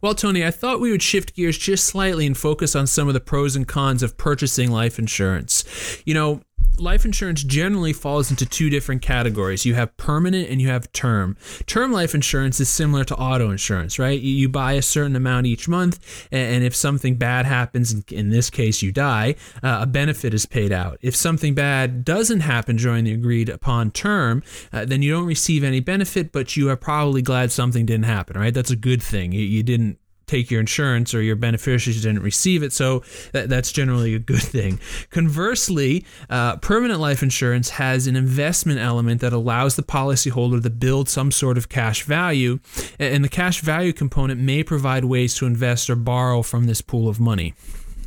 Well, 0.01 0.15
Tony, 0.15 0.45
I 0.45 0.53
thought 0.53 0.81
we 0.81 0.93
would 0.93 1.03
shift 1.03 1.35
gears 1.35 1.59
just 1.59 1.85
slightly 1.85 2.25
and 2.25 2.37
focus 2.37 2.77
on 2.77 2.87
some 2.87 3.09
of 3.09 3.15
the 3.15 3.21
pros 3.21 3.57
and 3.57 3.67
cons 3.67 4.03
of 4.03 4.17
purchasing 4.17 4.71
life 4.71 4.99
insurance. 4.99 5.65
You 6.05 6.15
know, 6.15 6.41
life 6.81 7.05
insurance 7.05 7.43
generally 7.43 7.93
falls 7.93 8.31
into 8.31 8.47
two 8.47 8.71
different 8.71 9.03
categories. 9.03 9.65
You 9.65 9.75
have 9.75 9.97
permanent 9.97 10.49
and 10.49 10.61
you 10.61 10.69
have 10.69 10.93
term. 10.93 11.37
Term 11.67 11.93
life 11.93 12.15
insurance 12.15 12.61
is 12.61 12.69
similar 12.69 13.05
to 13.05 13.17
auto 13.17 13.51
insurance, 13.51 13.99
right? 13.99 14.21
You, 14.21 14.49
buy 14.49 14.73
a 14.73 14.83
certain 14.83 15.15
amount 15.15 15.47
each 15.47 15.69
month, 15.69 16.29
and, 16.33 16.65
if 16.65 16.75
something 16.75 17.17
bad 17.17 17.47
happens, 17.47 17.95
in 18.11 18.31
this 18.31 18.51
case 18.51 18.83
you 18.83 18.91
die, 18.91 19.35
uh, 19.63 19.81
a 19.83 19.87
benefit 19.87 20.35
is 20.35 20.47
paid 20.47 20.73
out. 20.73 20.99
If 21.03 21.15
something 21.15 21.55
bad 21.55 22.05
doesn't 22.05 22.41
happen 22.41 22.77
during 22.77 23.05
the 23.05 23.13
agreed 23.13 23.49
upon 23.49 23.91
term, 23.91 24.43
uh, 24.73 24.85
then 24.85 25.03
you 25.03 25.13
don't 25.13 25.27
receive 25.27 25.63
any 25.63 25.81
benefit, 25.81 26.33
but 26.33 26.57
you 26.57 26.71
are 26.71 26.77
probably 26.77 27.23
glad 27.23 27.53
something 27.53 27.87
didn't 27.87 28.07
happen, 28.07 28.39
right? 28.39 28.55
That's 28.55 28.71
a 28.71 28.77
good 28.77 29.03
thing. 29.03 29.33
You, 29.33 29.43
you 29.43 29.63
didn't 29.63 29.99
take 30.29 30.51
your 30.51 30.61
insurance 30.61 31.15
or 31.15 31.23
your 31.23 31.37
beneficiaries 31.37 32.03
didn't 32.03 32.23
receive 32.23 32.63
it. 32.63 32.73
So 32.73 33.03
that, 33.33 33.49
that's 33.49 33.73
generally 33.73 34.15
a 34.15 34.19
good 34.19 34.43
thing. 34.43 34.79
Conversely, 35.11 36.05
uh, 36.31 36.57
permanent 36.57 37.01
life 37.01 37.23
insurance 37.23 37.71
has 37.71 38.07
an 38.07 38.17
investment 38.17 38.79
element 38.79 39.21
that 39.21 39.33
allows 39.33 39.77
the 39.77 39.83
policyholder 39.83 40.63
to 40.63 40.71
build 40.71 41.09
some 41.09 41.33
sort 41.33 41.59
of 41.59 41.69
cash 41.69 42.03
value, 42.03 42.61
and 42.99 43.25
the 43.25 43.29
cash 43.29 43.61
value 43.61 43.93
component 43.93 44.41
may 44.41 44.63
provide 44.63 45.05
ways 45.05 45.35
to 45.37 45.47
invest 45.47 45.91
or 45.91 45.97
borrow 45.97 46.43
from 46.43 46.67
this 46.67 46.81
pool 46.81 47.09
of 47.09 47.19
money. 47.19 47.55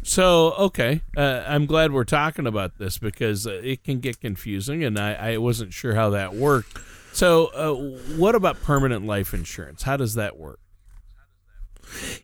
So, 0.03 0.53
okay, 0.53 1.01
uh, 1.15 1.43
I'm 1.45 1.65
glad 1.65 1.91
we're 1.91 2.05
talking 2.05 2.47
about 2.47 2.79
this 2.79 2.97
because 2.97 3.45
uh, 3.45 3.61
it 3.63 3.83
can 3.83 3.99
get 3.99 4.19
confusing, 4.19 4.83
and 4.83 4.97
I, 4.97 5.13
I 5.13 5.37
wasn't 5.37 5.73
sure 5.73 5.93
how 5.93 6.09
that 6.11 6.33
worked. 6.33 6.77
So, 7.13 7.47
uh, 7.47 7.73
what 8.15 8.35
about 8.35 8.61
permanent 8.61 9.05
life 9.05 9.33
insurance? 9.33 9.83
How 9.83 9.97
does 9.97 10.15
that 10.15 10.37
work? 10.37 10.60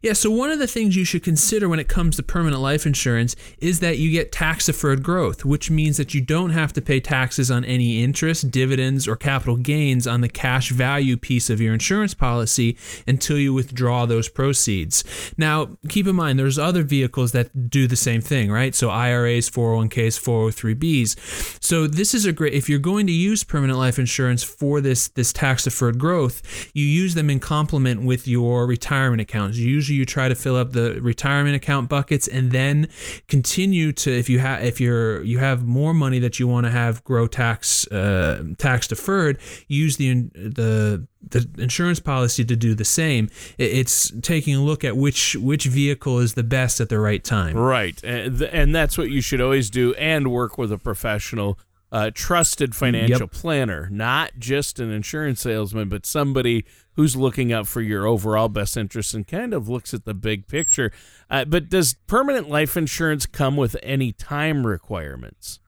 Yeah, 0.01 0.13
so 0.13 0.29
one 0.29 0.49
of 0.49 0.59
the 0.59 0.67
things 0.67 0.95
you 0.95 1.05
should 1.05 1.23
consider 1.23 1.67
when 1.67 1.79
it 1.79 1.87
comes 1.87 2.15
to 2.15 2.23
permanent 2.23 2.61
life 2.61 2.85
insurance 2.85 3.35
is 3.59 3.79
that 3.79 3.97
you 3.97 4.11
get 4.11 4.31
tax 4.31 4.65
deferred 4.65 5.03
growth, 5.03 5.45
which 5.45 5.69
means 5.69 5.97
that 5.97 6.13
you 6.13 6.21
don't 6.21 6.51
have 6.51 6.73
to 6.73 6.81
pay 6.81 6.99
taxes 6.99 7.51
on 7.51 7.65
any 7.65 8.03
interest, 8.03 8.51
dividends, 8.51 9.07
or 9.07 9.15
capital 9.15 9.57
gains 9.57 10.07
on 10.07 10.21
the 10.21 10.29
cash 10.29 10.71
value 10.71 11.17
piece 11.17 11.49
of 11.49 11.59
your 11.59 11.73
insurance 11.73 12.13
policy 12.13 12.77
until 13.07 13.37
you 13.37 13.53
withdraw 13.53 14.05
those 14.05 14.29
proceeds. 14.29 15.03
Now, 15.37 15.77
keep 15.89 16.07
in 16.07 16.15
mind, 16.15 16.39
there's 16.39 16.59
other 16.59 16.83
vehicles 16.83 17.31
that 17.33 17.69
do 17.69 17.87
the 17.87 17.95
same 17.95 18.21
thing, 18.21 18.51
right? 18.51 18.73
So 18.73 18.89
IRAs, 18.89 19.49
401ks, 19.49 20.19
403bs. 20.19 21.63
So 21.63 21.87
this 21.87 22.13
is 22.13 22.25
a 22.25 22.31
great 22.31 22.53
if 22.53 22.69
you're 22.69 22.79
going 22.79 23.07
to 23.07 23.13
use 23.13 23.43
permanent 23.43 23.77
life 23.77 23.99
insurance 23.99 24.43
for 24.43 24.81
this 24.81 25.09
this 25.09 25.33
tax 25.33 25.63
deferred 25.63 25.99
growth, 25.99 26.41
you 26.73 26.85
use 26.85 27.13
them 27.13 27.29
in 27.29 27.39
complement 27.39 28.03
with 28.03 28.27
your 28.27 28.65
retirement 28.65 29.21
Usually, 29.53 29.97
you 29.97 30.05
try 30.05 30.27
to 30.27 30.35
fill 30.35 30.55
up 30.55 30.73
the 30.73 30.99
retirement 31.01 31.55
account 31.55 31.89
buckets 31.89 32.27
and 32.27 32.51
then 32.51 32.87
continue 33.27 33.91
to 33.93 34.11
if 34.11 34.29
you 34.29 34.39
have 34.39 34.63
if 34.63 34.79
you're 34.81 35.23
you 35.23 35.39
have 35.39 35.65
more 35.65 35.93
money 35.93 36.19
that 36.19 36.39
you 36.39 36.47
want 36.47 36.65
to 36.65 36.71
have 36.71 37.03
grow 37.03 37.27
tax 37.27 37.87
uh, 37.91 38.43
tax 38.57 38.87
deferred, 38.87 39.39
use 39.67 39.97
the 39.97 40.29
the 40.33 41.07
the 41.29 41.47
insurance 41.57 41.99
policy 41.99 42.45
to 42.45 42.55
do 42.55 42.73
the 42.73 42.85
same. 42.85 43.29
It's 43.57 44.11
taking 44.21 44.55
a 44.55 44.61
look 44.61 44.83
at 44.83 44.97
which 44.97 45.35
which 45.35 45.65
vehicle 45.65 46.19
is 46.19 46.33
the 46.33 46.43
best 46.43 46.79
at 46.79 46.89
the 46.89 46.99
right 46.99 47.23
time. 47.23 47.55
Right, 47.55 48.01
and, 48.03 48.41
and 48.41 48.75
that's 48.75 48.97
what 48.97 49.09
you 49.09 49.21
should 49.21 49.41
always 49.41 49.69
do, 49.69 49.93
and 49.95 50.31
work 50.31 50.57
with 50.57 50.71
a 50.71 50.77
professional 50.77 51.59
uh, 51.91 52.11
trusted 52.13 52.75
financial 52.75 53.21
yep. 53.21 53.31
planner, 53.31 53.87
not 53.91 54.33
just 54.37 54.79
an 54.79 54.91
insurance 54.91 55.41
salesman, 55.41 55.89
but 55.89 56.05
somebody 56.05 56.65
who's 56.97 57.15
looking 57.15 57.53
out 57.53 57.67
for 57.67 57.79
your 57.79 58.05
overall 58.05 58.49
best 58.49 58.75
interest 58.75 59.13
and 59.13 59.25
kind 59.25 59.53
of 59.53 59.69
looks 59.69 59.93
at 59.93 60.03
the 60.03 60.13
big 60.13 60.47
picture. 60.47 60.91
Uh, 61.29 61.45
but 61.45 61.69
does 61.69 61.95
permanent 62.07 62.49
life 62.49 62.75
insurance 62.75 63.25
come 63.25 63.55
with 63.55 63.77
any 63.81 64.11
time 64.11 64.67
requirements? 64.67 65.59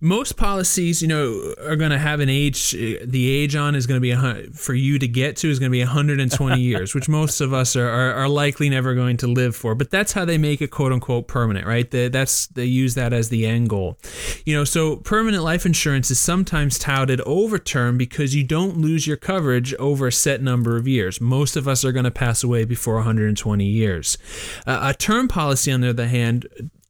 Most 0.00 0.36
policies, 0.36 1.00
you 1.00 1.08
know, 1.08 1.54
are 1.58 1.76
going 1.76 1.90
to 1.90 1.98
have 1.98 2.20
an 2.20 2.28
age. 2.28 2.72
The 2.72 3.30
age 3.30 3.56
on 3.56 3.74
is 3.74 3.86
going 3.86 3.96
to 3.96 4.00
be 4.00 4.10
a, 4.10 4.50
for 4.52 4.74
you 4.74 4.98
to 4.98 5.08
get 5.08 5.36
to 5.38 5.50
is 5.50 5.58
going 5.58 5.70
to 5.70 5.72
be 5.72 5.80
120 5.80 6.60
years, 6.60 6.94
which 6.94 7.08
most 7.08 7.40
of 7.40 7.54
us 7.54 7.76
are, 7.76 7.88
are, 7.88 8.12
are, 8.12 8.28
likely 8.28 8.68
never 8.68 8.94
going 8.94 9.16
to 9.18 9.26
live 9.26 9.56
for. 9.56 9.74
But 9.74 9.90
that's 9.90 10.12
how 10.12 10.24
they 10.24 10.36
make 10.36 10.60
it 10.60 10.68
quote 10.68 10.92
unquote 10.92 11.28
permanent, 11.28 11.66
right? 11.66 11.90
They, 11.90 12.08
that's 12.08 12.46
they 12.48 12.66
use 12.66 12.94
that 12.94 13.12
as 13.12 13.30
the 13.30 13.46
end 13.46 13.70
goal. 13.70 13.96
You 14.44 14.54
know, 14.54 14.64
so 14.64 14.96
permanent 14.96 15.42
life 15.42 15.64
insurance 15.64 16.10
is 16.10 16.18
sometimes 16.18 16.78
touted 16.78 17.20
over 17.22 17.58
term 17.58 17.96
because 17.96 18.34
you 18.34 18.44
don't 18.44 18.76
lose 18.76 19.06
your 19.06 19.16
coverage 19.16 19.72
over 19.74 20.08
a 20.08 20.12
set 20.12 20.42
number 20.42 20.76
of 20.76 20.86
years. 20.86 21.20
Most 21.20 21.56
of 21.56 21.66
us 21.66 21.84
are 21.84 21.92
going 21.92 22.04
to 22.04 22.10
pass 22.10 22.44
away 22.44 22.64
before 22.64 22.96
120 22.96 23.64
years. 23.64 24.18
Uh, 24.66 24.80
a 24.82 24.94
term 24.94 25.26
policy, 25.28 25.72
on 25.72 25.80
the 25.80 25.88
other 25.88 26.08
hand, 26.08 26.46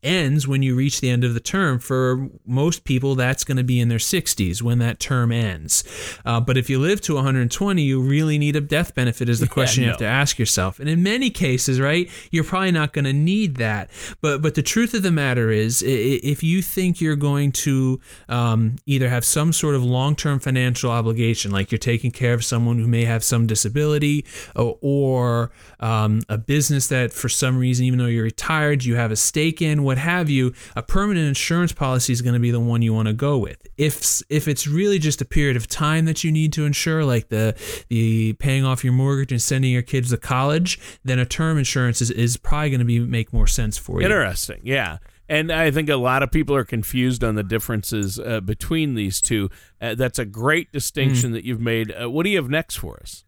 ends 0.06 0.46
when 0.48 0.62
you 0.62 0.74
reach 0.74 1.00
the 1.00 1.10
end 1.10 1.24
of 1.24 1.34
the 1.34 1.40
term. 1.40 1.78
For 1.78 2.28
most 2.46 2.84
people, 2.84 3.14
that's 3.14 3.44
going 3.44 3.56
to 3.56 3.64
be 3.64 3.80
in 3.80 3.88
their 3.88 3.98
60s 3.98 4.62
when 4.62 4.78
that 4.78 5.00
term 5.00 5.32
ends. 5.32 5.84
Uh, 6.24 6.40
but 6.40 6.56
if 6.56 6.70
you 6.70 6.78
live 6.78 7.00
to 7.02 7.14
120, 7.14 7.82
you 7.82 8.00
really 8.00 8.38
need 8.38 8.56
a 8.56 8.60
death 8.60 8.94
benefit, 8.94 9.28
is 9.28 9.40
the 9.40 9.46
question 9.46 9.82
yeah, 9.82 9.86
no. 9.86 9.90
you 9.90 9.92
have 9.92 9.98
to 9.98 10.06
ask 10.06 10.38
yourself. 10.38 10.80
And 10.80 10.88
in 10.88 11.02
many 11.02 11.30
cases, 11.30 11.80
right, 11.80 12.08
you're 12.30 12.44
probably 12.44 12.72
not 12.72 12.92
going 12.92 13.04
to 13.04 13.12
need 13.12 13.56
that. 13.56 13.90
But 14.20 14.42
but 14.42 14.54
the 14.54 14.62
truth 14.62 14.94
of 14.94 15.02
the 15.02 15.10
matter 15.10 15.50
is, 15.50 15.82
if 15.82 16.42
you 16.42 16.62
think 16.62 17.00
you're 17.00 17.16
going 17.16 17.52
to 17.52 18.00
um, 18.28 18.76
either 18.86 19.08
have 19.08 19.24
some 19.24 19.52
sort 19.52 19.74
of 19.74 19.84
long-term 19.84 20.40
financial 20.40 20.90
obligation, 20.90 21.50
like 21.50 21.70
you're 21.70 21.78
taking 21.78 22.10
care 22.10 22.34
of 22.34 22.44
someone 22.44 22.78
who 22.78 22.86
may 22.86 23.04
have 23.04 23.24
some 23.24 23.46
disability, 23.46 24.24
or, 24.54 24.78
or 24.80 25.50
um, 25.80 26.22
a 26.28 26.38
business 26.38 26.88
that 26.88 27.12
for 27.12 27.28
some 27.28 27.58
reason, 27.58 27.84
even 27.84 27.98
though 27.98 28.06
you're 28.06 28.24
retired, 28.24 28.84
you 28.84 28.96
have 28.96 29.10
a 29.10 29.16
stake 29.16 29.60
in, 29.60 29.82
what 29.82 29.95
have 29.96 30.30
you, 30.30 30.52
a 30.74 30.82
permanent 30.82 31.26
insurance 31.26 31.72
policy 31.72 32.12
is 32.12 32.22
going 32.22 32.34
to 32.34 32.40
be 32.40 32.50
the 32.50 32.60
one 32.60 32.82
you 32.82 32.94
want 32.94 33.08
to 33.08 33.14
go 33.14 33.38
with. 33.38 33.66
If 33.76 34.22
if 34.28 34.48
it's 34.48 34.66
really 34.66 34.98
just 34.98 35.20
a 35.20 35.24
period 35.24 35.56
of 35.56 35.66
time 35.66 36.04
that 36.06 36.24
you 36.24 36.32
need 36.32 36.52
to 36.54 36.64
insure, 36.64 37.04
like 37.04 37.28
the 37.28 37.54
the 37.88 38.34
paying 38.34 38.64
off 38.64 38.84
your 38.84 38.92
mortgage 38.92 39.32
and 39.32 39.42
sending 39.42 39.72
your 39.72 39.82
kids 39.82 40.10
to 40.10 40.16
college, 40.16 40.78
then 41.04 41.18
a 41.18 41.26
term 41.26 41.58
insurance 41.58 42.00
is, 42.00 42.10
is 42.10 42.36
probably 42.36 42.70
going 42.70 42.80
to 42.80 42.86
be 42.86 43.00
make 43.00 43.32
more 43.32 43.46
sense 43.46 43.76
for 43.78 44.00
you. 44.00 44.06
Interesting, 44.06 44.60
yeah. 44.64 44.98
And 45.28 45.50
I 45.50 45.70
think 45.70 45.88
a 45.88 45.96
lot 45.96 46.22
of 46.22 46.30
people 46.30 46.54
are 46.54 46.64
confused 46.64 47.24
on 47.24 47.34
the 47.34 47.42
differences 47.42 48.18
uh, 48.18 48.40
between 48.40 48.94
these 48.94 49.20
two. 49.20 49.50
Uh, 49.80 49.94
that's 49.96 50.20
a 50.20 50.24
great 50.24 50.70
distinction 50.72 51.30
mm. 51.30 51.34
that 51.34 51.44
you've 51.44 51.60
made. 51.60 51.92
Uh, 51.92 52.08
what 52.08 52.22
do 52.22 52.30
you 52.30 52.36
have 52.36 52.48
next 52.48 52.76
for 52.76 53.00
us? 53.00 53.24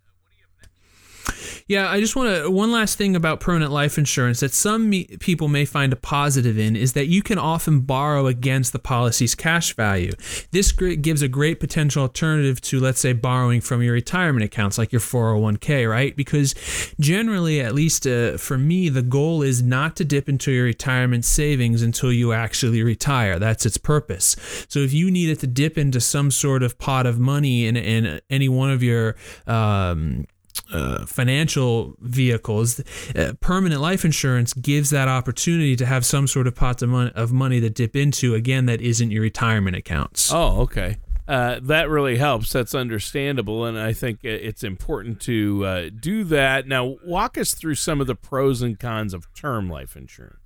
Yeah, 1.66 1.90
I 1.90 2.00
just 2.00 2.16
want 2.16 2.34
to 2.34 2.50
one 2.50 2.72
last 2.72 2.96
thing 2.96 3.14
about 3.14 3.40
permanent 3.40 3.72
life 3.72 3.98
insurance 3.98 4.40
that 4.40 4.52
some 4.52 4.88
me, 4.88 5.04
people 5.20 5.48
may 5.48 5.64
find 5.64 5.92
a 5.92 5.96
positive 5.96 6.58
in 6.58 6.76
is 6.76 6.94
that 6.94 7.08
you 7.08 7.22
can 7.22 7.38
often 7.38 7.80
borrow 7.80 8.26
against 8.26 8.72
the 8.72 8.78
policy's 8.78 9.34
cash 9.34 9.74
value. 9.74 10.12
This 10.50 10.72
gives 10.72 11.20
a 11.22 11.28
great 11.28 11.60
potential 11.60 12.02
alternative 12.02 12.60
to 12.62 12.80
let's 12.80 13.00
say 13.00 13.12
borrowing 13.12 13.60
from 13.60 13.82
your 13.82 13.92
retirement 13.92 14.44
accounts 14.44 14.78
like 14.78 14.92
your 14.92 15.00
401k, 15.00 15.88
right? 15.88 16.16
Because 16.16 16.54
generally, 16.98 17.60
at 17.60 17.74
least 17.74 18.06
uh, 18.06 18.36
for 18.38 18.56
me, 18.56 18.88
the 18.88 19.02
goal 19.02 19.42
is 19.42 19.62
not 19.62 19.96
to 19.96 20.04
dip 20.04 20.28
into 20.28 20.50
your 20.52 20.64
retirement 20.64 21.24
savings 21.24 21.82
until 21.82 22.12
you 22.12 22.32
actually 22.32 22.82
retire. 22.82 23.38
That's 23.38 23.66
its 23.66 23.76
purpose. 23.76 24.36
So 24.68 24.80
if 24.80 24.92
you 24.92 25.10
needed 25.10 25.40
to 25.40 25.46
dip 25.46 25.76
into 25.76 26.00
some 26.00 26.30
sort 26.30 26.62
of 26.62 26.78
pot 26.78 27.06
of 27.06 27.18
money 27.18 27.66
in, 27.66 27.76
in 27.76 28.20
any 28.30 28.48
one 28.48 28.70
of 28.70 28.82
your 28.82 29.16
um, 29.46 30.26
uh, 30.72 31.06
financial 31.06 31.94
vehicles, 32.00 32.80
uh, 33.14 33.32
permanent 33.40 33.80
life 33.80 34.04
insurance 34.04 34.52
gives 34.54 34.90
that 34.90 35.08
opportunity 35.08 35.76
to 35.76 35.86
have 35.86 36.04
some 36.04 36.26
sort 36.26 36.46
of 36.46 36.54
pot 36.54 36.82
of 36.82 36.88
money, 36.88 37.12
of 37.14 37.32
money 37.32 37.60
to 37.60 37.70
dip 37.70 37.96
into. 37.96 38.34
Again, 38.34 38.66
that 38.66 38.80
isn't 38.80 39.10
your 39.10 39.22
retirement 39.22 39.76
accounts. 39.76 40.32
Oh, 40.32 40.62
okay. 40.62 40.96
Uh, 41.26 41.60
that 41.62 41.90
really 41.90 42.16
helps. 42.16 42.52
That's 42.52 42.74
understandable, 42.74 43.66
and 43.66 43.78
I 43.78 43.92
think 43.92 44.24
it's 44.24 44.64
important 44.64 45.20
to 45.22 45.64
uh, 45.66 45.90
do 46.00 46.24
that. 46.24 46.66
Now, 46.66 46.96
walk 47.04 47.36
us 47.36 47.52
through 47.52 47.74
some 47.74 48.00
of 48.00 48.06
the 48.06 48.14
pros 48.14 48.62
and 48.62 48.80
cons 48.80 49.12
of 49.12 49.32
term 49.34 49.68
life 49.68 49.94
insurance. 49.94 50.38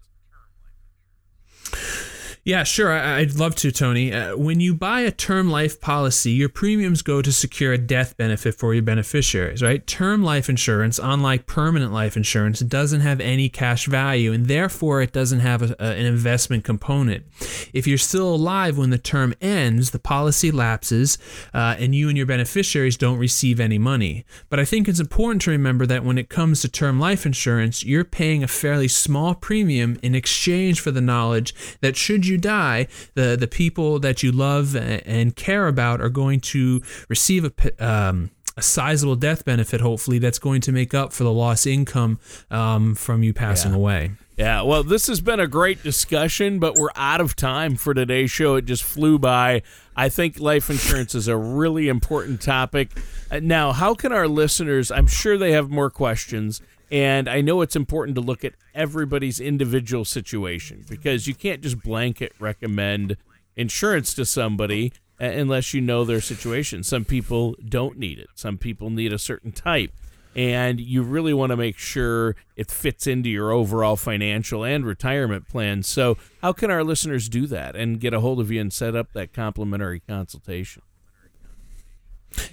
Yeah, 2.45 2.65
sure. 2.65 2.91
I, 2.93 3.21
would 3.21 3.39
love 3.39 3.55
to, 3.57 3.71
Tony. 3.71 4.13
Uh, 4.13 4.37
when 4.37 4.59
you 4.59 4.75
buy 4.75 5.03
a 5.03 5.13
term 5.13 5.49
life 5.49 5.81
policy, 5.81 6.33
your 6.33 6.49
premiums 6.49 7.01
go 7.01 7.23
to 7.23 7.31
secure 7.33 7.73
a 7.73 7.79
death 7.79 8.17
benefit 8.17 8.57
for 8.57 8.75
your 8.75 8.83
beneficiaries, 8.83 9.63
right? 9.63 9.87
Term 9.87 10.25
life 10.25 10.49
insurance, 10.49 10.99
unlike 11.01 11.47
permanent 11.47 11.93
life 11.93 12.17
insurance, 12.17 12.59
doesn't 12.59 13.01
have 13.03 13.21
any 13.21 13.49
cash 13.49 13.87
value 13.87 14.33
and 14.33 14.49
therefore 14.49 15.01
it 15.01 15.13
doesn't 15.13 15.39
have 15.39 15.63
a, 15.63 15.77
a, 15.79 15.93
an 15.93 16.05
investment 16.05 16.65
component. 16.65 17.25
If 17.73 17.87
you're 17.87 17.97
still 17.97 18.35
alive 18.35 18.77
when 18.77 18.91
the 18.91 18.99
term 18.99 19.35
ends, 19.41 19.93
the 19.93 20.01
policy 20.01 20.51
lapses 20.51 21.19
uh, 21.55 21.77
and 21.79 21.95
you 21.95 22.09
and 22.09 22.17
your 22.17 22.27
beneficiaries 22.27 22.97
don't 22.97 23.19
receive 23.19 23.61
any 23.61 23.79
money. 23.79 24.25
But 24.51 24.59
I 24.59 24.65
think 24.65 24.89
it's 24.89 24.99
important 24.99 25.43
to 25.43 25.53
remember 25.53 25.87
that 25.87 26.03
when 26.03 26.19
it 26.19 26.29
comes 26.29 26.61
to 26.63 26.69
term 26.69 26.99
life 26.99 27.25
insurance, 27.25 27.85
you're 27.85 28.03
paying 28.03 28.43
a 28.43 28.49
fairly 28.49 28.89
small 28.89 29.37
premium 29.37 29.97
in 30.03 30.17
exchange 30.17 30.81
for 30.81 30.91
the 30.91 31.01
knowledge 31.01 31.55
that 31.83 31.97
should 31.97 32.27
you 32.27 32.32
you 32.33 32.39
die, 32.39 32.89
the 33.15 33.37
the 33.39 33.47
people 33.47 34.01
that 34.01 34.23
you 34.23 34.33
love 34.33 34.75
and 34.75 35.37
care 35.37 35.69
about 35.69 36.01
are 36.01 36.09
going 36.09 36.41
to 36.41 36.81
receive 37.09 37.45
a 37.45 37.87
um, 37.87 38.31
a 38.57 38.63
sizable 38.63 39.17
death 39.17 39.45
benefit, 39.45 39.81
hopefully, 39.81 40.19
that's 40.19 40.39
going 40.39 40.61
to 40.63 40.73
make 40.73 40.93
up 40.93 41.13
for 41.13 41.25
the 41.25 41.33
lost 41.33 41.67
income 41.67 42.19
um, 42.51 42.95
from 42.95 43.23
you 43.23 43.33
passing 43.33 43.71
yeah. 43.71 43.77
away. 43.77 44.11
Yeah, 44.37 44.63
well, 44.63 44.83
this 44.83 45.07
has 45.09 45.21
been 45.21 45.41
a 45.41 45.47
great 45.47 45.83
discussion, 45.83 46.59
but 46.59 46.75
we're 46.75 46.91
out 46.97 47.21
of 47.21 47.37
time 47.37 47.77
for 47.77 47.93
today's 47.95 48.31
show. 48.31 48.57
It 48.57 48.65
just 48.65 48.83
flew 48.83 49.19
by. 49.19 49.63
I 49.95 50.09
think 50.09 50.41
life 50.41 50.71
insurance 50.71 51.15
is 51.15 51.29
a 51.29 51.37
really 51.37 51.89
important 51.89 52.41
topic. 52.41 52.91
Uh, 53.31 53.41
now, 53.43 53.73
how 53.73 53.95
can 53.95 54.11
our 54.11 54.27
listeners, 54.27 54.91
I'm 54.91 55.07
sure 55.07 55.37
they 55.37 55.53
have 55.53 55.71
more 55.71 55.91
questions, 55.91 56.63
and 56.93 57.27
I 57.27 57.41
know 57.41 57.63
it's 57.63 57.75
important 57.75 58.17
to 58.17 58.21
look 58.21 58.45
at 58.45 58.53
everybody's 58.75 59.41
individual 59.41 60.05
situation 60.05 60.85
because 60.91 61.27
you 61.27 61.35
can't 61.35 61.63
just 61.63 61.83
blanket 61.83 62.35
recommend 62.39 63.17
insurance 63.57 64.13
to 64.15 64.27
somebody 64.27 64.93
unless 65.19 65.73
you 65.73 65.81
know 65.81 66.05
their 66.05 66.21
situation. 66.21 66.83
Some 66.85 67.07
people 67.07 67.57
don't 67.67 67.99
need 67.99 68.19
it, 68.19 68.29
some 68.35 68.59
people 68.59 68.91
need 68.91 69.13
a 69.13 69.19
certain 69.19 69.53
type. 69.53 69.91
And 70.35 70.81
you 70.81 71.03
really 71.03 71.35
want 71.35 71.51
to 71.51 71.59
make 71.59 71.77
sure 71.77 72.37
it 72.57 72.71
fits 72.71 73.07
into 73.07 73.29
your 73.29 73.53
overall 73.53 73.97
financial 73.97 74.65
and 74.65 74.85
retirement 74.85 75.47
plan. 75.47 75.83
So, 75.83 76.17
how 76.41 76.55
can 76.55 76.71
our 76.71 76.83
listeners 76.83 77.29
do 77.29 77.47
that 77.49 77.77
and 77.77 78.01
get 78.01 78.15
a 78.15 78.21
hold 78.21 78.41
of 78.41 78.51
you 78.51 78.59
and 78.59 78.73
set 78.73 78.97
up 78.97 79.13
that 79.13 79.35
complimentary 79.35 80.01
consultation? 80.01 80.83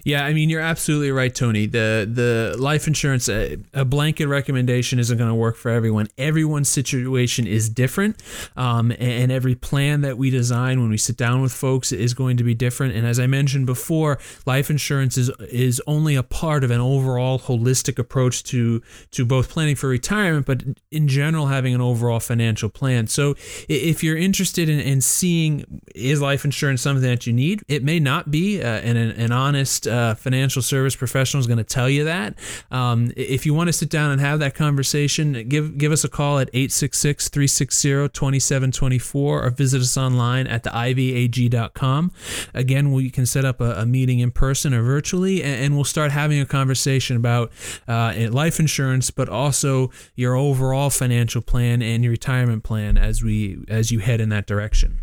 Yeah, 0.04 0.26
I 0.26 0.34
mean 0.34 0.50
you're 0.50 0.62
absolutely 0.62 1.12
right, 1.12 1.34
Tony. 1.34 1.65
The 1.65 2.10
the 2.12 2.56
life 2.58 2.88
insurance 2.88 3.30
a, 3.30 3.58
a 3.74 3.86
blanket 3.86 4.28
recommendation 4.28 5.00
isn't 5.00 5.18
going 5.18 5.30
to 5.30 5.36
work 5.36 5.56
for 5.56 5.70
everyone. 5.70 6.08
Everyone's 6.18 6.70
situation 6.70 7.48
is 7.48 7.70
different, 7.70 8.22
um, 8.56 8.92
and, 8.92 9.02
and, 9.02 9.32
every 9.32 9.54
plan 9.54 10.02
that 10.02 10.18
we 10.18 10.32
design 10.32 10.82
when 10.82 10.89
we 10.89 10.98
sit 10.98 11.15
down 11.15 11.42
with 11.42 11.54
folks 11.54 11.92
is 11.92 12.13
going 12.13 12.38
to 12.38 12.44
be 12.44 12.56
different. 12.56 12.96
And 12.96 13.06
as 13.06 13.20
I 13.20 13.28
mentioned 13.28 13.65
before, 13.68 14.18
life 14.46 14.70
insurance 14.70 15.18
is 15.18 15.30
is 15.52 15.82
only 15.86 16.15
a 16.15 16.24
part 16.24 16.63
of 16.63 16.72
an 16.72 16.82
overall 16.82 17.39
holistic 17.39 18.00
approach 18.00 18.44
to 18.46 18.82
to 19.12 19.26
both 19.26 19.50
planning 19.50 19.76
for 19.76 19.88
retirement, 19.88 20.46
but 20.46 20.63
in 20.92 21.08
general 21.08 21.48
having 21.48 21.76
an 21.76 21.82
overall 21.82 22.20
financial 22.20 22.70
plan. 22.70 23.08
So 23.08 23.36
if 23.68 24.04
you're 24.04 24.18
interested 24.18 24.70
in, 24.70 24.80
in 24.80 25.02
seeing 25.02 25.82
is 25.96 26.22
life 26.22 26.46
insurance 26.46 26.82
something 26.82 27.04
that 27.04 27.28
you 27.28 27.34
need, 27.34 27.63
it 27.68 27.84
may 27.84 28.00
not 28.00 28.32
be, 28.32 28.62
uh, 28.62 28.68
an, 28.68 28.98
an 28.98 29.32
honest 29.32 29.68
uh, 29.88 30.15
financial 30.15 30.62
service 30.62 30.95
professional 30.95 31.39
is 31.39 31.47
going 31.47 31.58
to 31.58 31.63
tell 31.63 31.89
you 31.89 32.03
that. 32.05 32.36
Um, 32.71 33.12
if 33.15 33.45
you 33.45 33.53
want 33.53 33.67
to 33.67 33.73
sit 33.73 33.89
down 33.89 34.12
and 34.12 34.21
have 34.21 34.39
that 34.39 34.55
conversation, 34.55 35.47
give 35.47 35.77
give 35.77 35.91
us 35.91 36.03
a 36.03 36.10
call 36.10 36.39
at 36.39 36.51
866-360-2724 36.53 39.15
or 39.15 39.49
visit 39.49 39.82
us 39.82 39.97
online 39.97 40.47
at 40.47 40.63
theivyag.com. 40.63 42.12
Again, 42.53 42.91
we 42.91 43.10
can 43.10 43.25
set 43.25 43.45
up 43.45 43.62
a, 43.62 43.71
a 43.73 43.86
meeting 43.86 44.19
in 44.19 44.32
person 44.32 44.73
or 44.73 44.82
virtually, 44.82 45.43
and, 45.43 45.65
and, 45.65 45.75
we'll 45.75 45.84
start 45.84 46.12
having 46.12 46.39
a 46.39 46.45
conversation 46.45 47.15
about 47.15 47.51
uh, 47.88 48.13
life 48.32 48.60
insurance, 48.60 49.12
but 49.12 49.29
also 49.29 49.91
your 50.15 50.36
overall 50.36 50.89
financial 50.89 51.41
plan 51.41 51.82
and 51.82 52.03
your 52.03 52.12
retirement 52.12 52.63
plan 52.63 52.97
as 52.97 53.23
we 53.23 53.63
as 53.67 53.91
you 53.91 53.99
head 53.99 54.19
in 54.19 54.29
that 54.29 54.45
direction. 54.45 54.99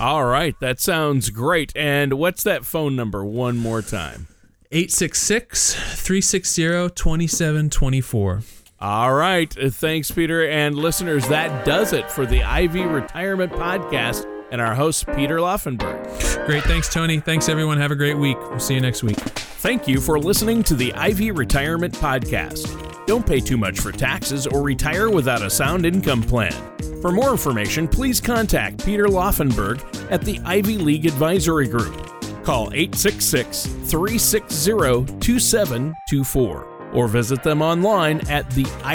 All 0.00 0.24
right, 0.24 0.58
that 0.60 0.80
sounds 0.80 1.28
great. 1.28 1.72
And 1.76 2.14
what's 2.14 2.42
that 2.44 2.64
phone 2.64 2.96
number 2.96 3.22
one 3.22 3.58
more 3.58 3.82
time? 3.82 4.28
866 4.72 5.74
360 5.74 6.62
2724. 6.94 8.42
All 8.80 9.12
right. 9.12 9.58
Uh, 9.58 9.68
thanks, 9.68 10.10
Peter. 10.10 10.48
And 10.48 10.74
listeners, 10.74 11.28
that 11.28 11.66
does 11.66 11.92
it 11.92 12.10
for 12.10 12.24
the 12.24 12.42
Ivy 12.42 12.82
Retirement 12.82 13.52
Podcast 13.52 14.26
and 14.50 14.60
our 14.60 14.74
host, 14.74 15.06
Peter 15.14 15.36
Laufenberg. 15.36 16.46
Great. 16.46 16.62
Thanks, 16.62 16.92
Tony. 16.92 17.20
Thanks, 17.20 17.48
everyone. 17.48 17.76
Have 17.78 17.90
a 17.90 17.96
great 17.96 18.16
week. 18.16 18.38
We'll 18.48 18.58
see 18.58 18.74
you 18.74 18.80
next 18.80 19.02
week. 19.02 19.18
Thank 19.60 19.86
you 19.86 20.00
for 20.00 20.18
listening 20.18 20.62
to 20.62 20.74
the 20.74 20.90
Ivy 20.94 21.32
Retirement 21.32 21.92
Podcast. 21.92 23.06
Don't 23.06 23.26
pay 23.26 23.40
too 23.40 23.58
much 23.58 23.78
for 23.78 23.92
taxes 23.92 24.46
or 24.46 24.62
retire 24.62 25.10
without 25.10 25.42
a 25.42 25.50
sound 25.50 25.84
income 25.84 26.22
plan. 26.22 26.54
For 27.02 27.12
more 27.12 27.30
information, 27.30 27.86
please 27.86 28.22
contact 28.22 28.82
Peter 28.82 29.04
Laufenberg 29.04 29.84
at 30.10 30.22
the 30.22 30.40
Ivy 30.46 30.78
League 30.78 31.04
Advisory 31.04 31.68
Group. 31.68 31.94
Call 32.42 32.72
866 32.72 33.66
360 33.66 35.18
2724 35.20 36.64
or 36.94 37.06
visit 37.06 37.42
them 37.42 37.60
online 37.60 38.26
at 38.30 38.48
theivyag.com. 38.48 38.90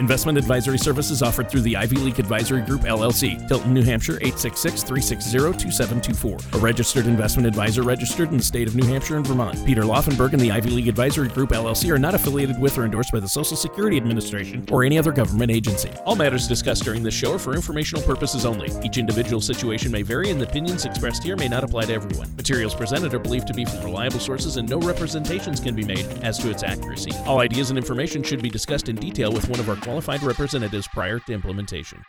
Investment 0.00 0.36
advisory 0.36 0.78
services 0.78 1.22
offered 1.22 1.48
through 1.48 1.60
the 1.60 1.76
Ivy 1.76 1.96
League 1.96 2.18
Advisory 2.18 2.62
Group, 2.62 2.82
LLC, 2.82 3.46
Tilton, 3.46 3.72
New 3.72 3.82
Hampshire, 3.82 4.16
866 4.16 4.82
360 4.82 5.30
2724. 5.62 6.58
A 6.58 6.62
registered 6.62 7.06
investment 7.06 7.46
advisor 7.46 7.82
registered 7.82 8.30
in 8.30 8.38
the 8.38 8.42
state 8.42 8.66
of 8.66 8.74
New 8.74 8.86
Hampshire 8.86 9.16
and 9.16 9.26
Vermont. 9.26 9.64
Peter 9.64 9.82
Laufenberg 9.82 10.32
and 10.32 10.40
the 10.40 10.50
Ivy 10.50 10.70
League 10.70 10.88
Advisory 10.88 11.28
Group, 11.28 11.50
LLC 11.50 11.92
are 11.92 11.98
not 11.98 12.14
affiliated 12.14 12.60
with 12.60 12.76
or 12.76 12.84
endorsed 12.84 13.12
by 13.12 13.20
the 13.20 13.28
Social 13.28 13.56
Security 13.56 13.96
Administration 13.96 14.66
or 14.72 14.82
any 14.82 14.98
other 14.98 15.12
government 15.12 15.52
agency. 15.52 15.90
All 16.04 16.16
matters 16.16 16.48
discussed 16.48 16.82
during 16.82 17.02
this 17.04 17.14
show 17.14 17.34
are 17.34 17.38
for 17.38 17.54
informational 17.54 18.02
purposes 18.02 18.44
only. 18.44 18.70
Each 18.84 18.98
individual 18.98 19.40
situation 19.40 19.92
may 19.92 20.02
vary, 20.02 20.30
and 20.30 20.40
the 20.40 20.48
opinions 20.48 20.84
expressed 20.84 21.22
here 21.22 21.36
may 21.36 21.48
not 21.48 21.62
apply 21.62 21.86
to 21.86 21.94
everyone. 21.94 22.34
Materials 22.36 22.74
presented 22.74 23.14
are 23.14 23.20
believed 23.20 23.46
to 23.46 23.54
be 23.54 23.64
from 23.64 23.84
reliable 23.84 24.18
sources, 24.18 24.56
and 24.56 24.68
no 24.68 24.78
representations 24.78 25.60
can 25.60 25.76
be 25.76 25.84
made 25.84 26.06
as 26.22 26.38
to 26.38 26.50
its 26.50 26.64
accuracy. 26.64 27.12
All 27.26 27.38
ideas 27.38 27.70
and 27.70 27.78
information 27.78 28.22
should 28.22 28.42
be 28.42 28.50
discussed 28.50 28.88
in 28.88 28.96
detail 28.96 29.32
with 29.32 29.48
one 29.48 29.60
of 29.60 29.68
our 29.68 29.76
qualified 29.94 30.26
representatives 30.26 30.88
prior 30.88 31.20
to 31.20 31.32
implementation. 31.32 32.02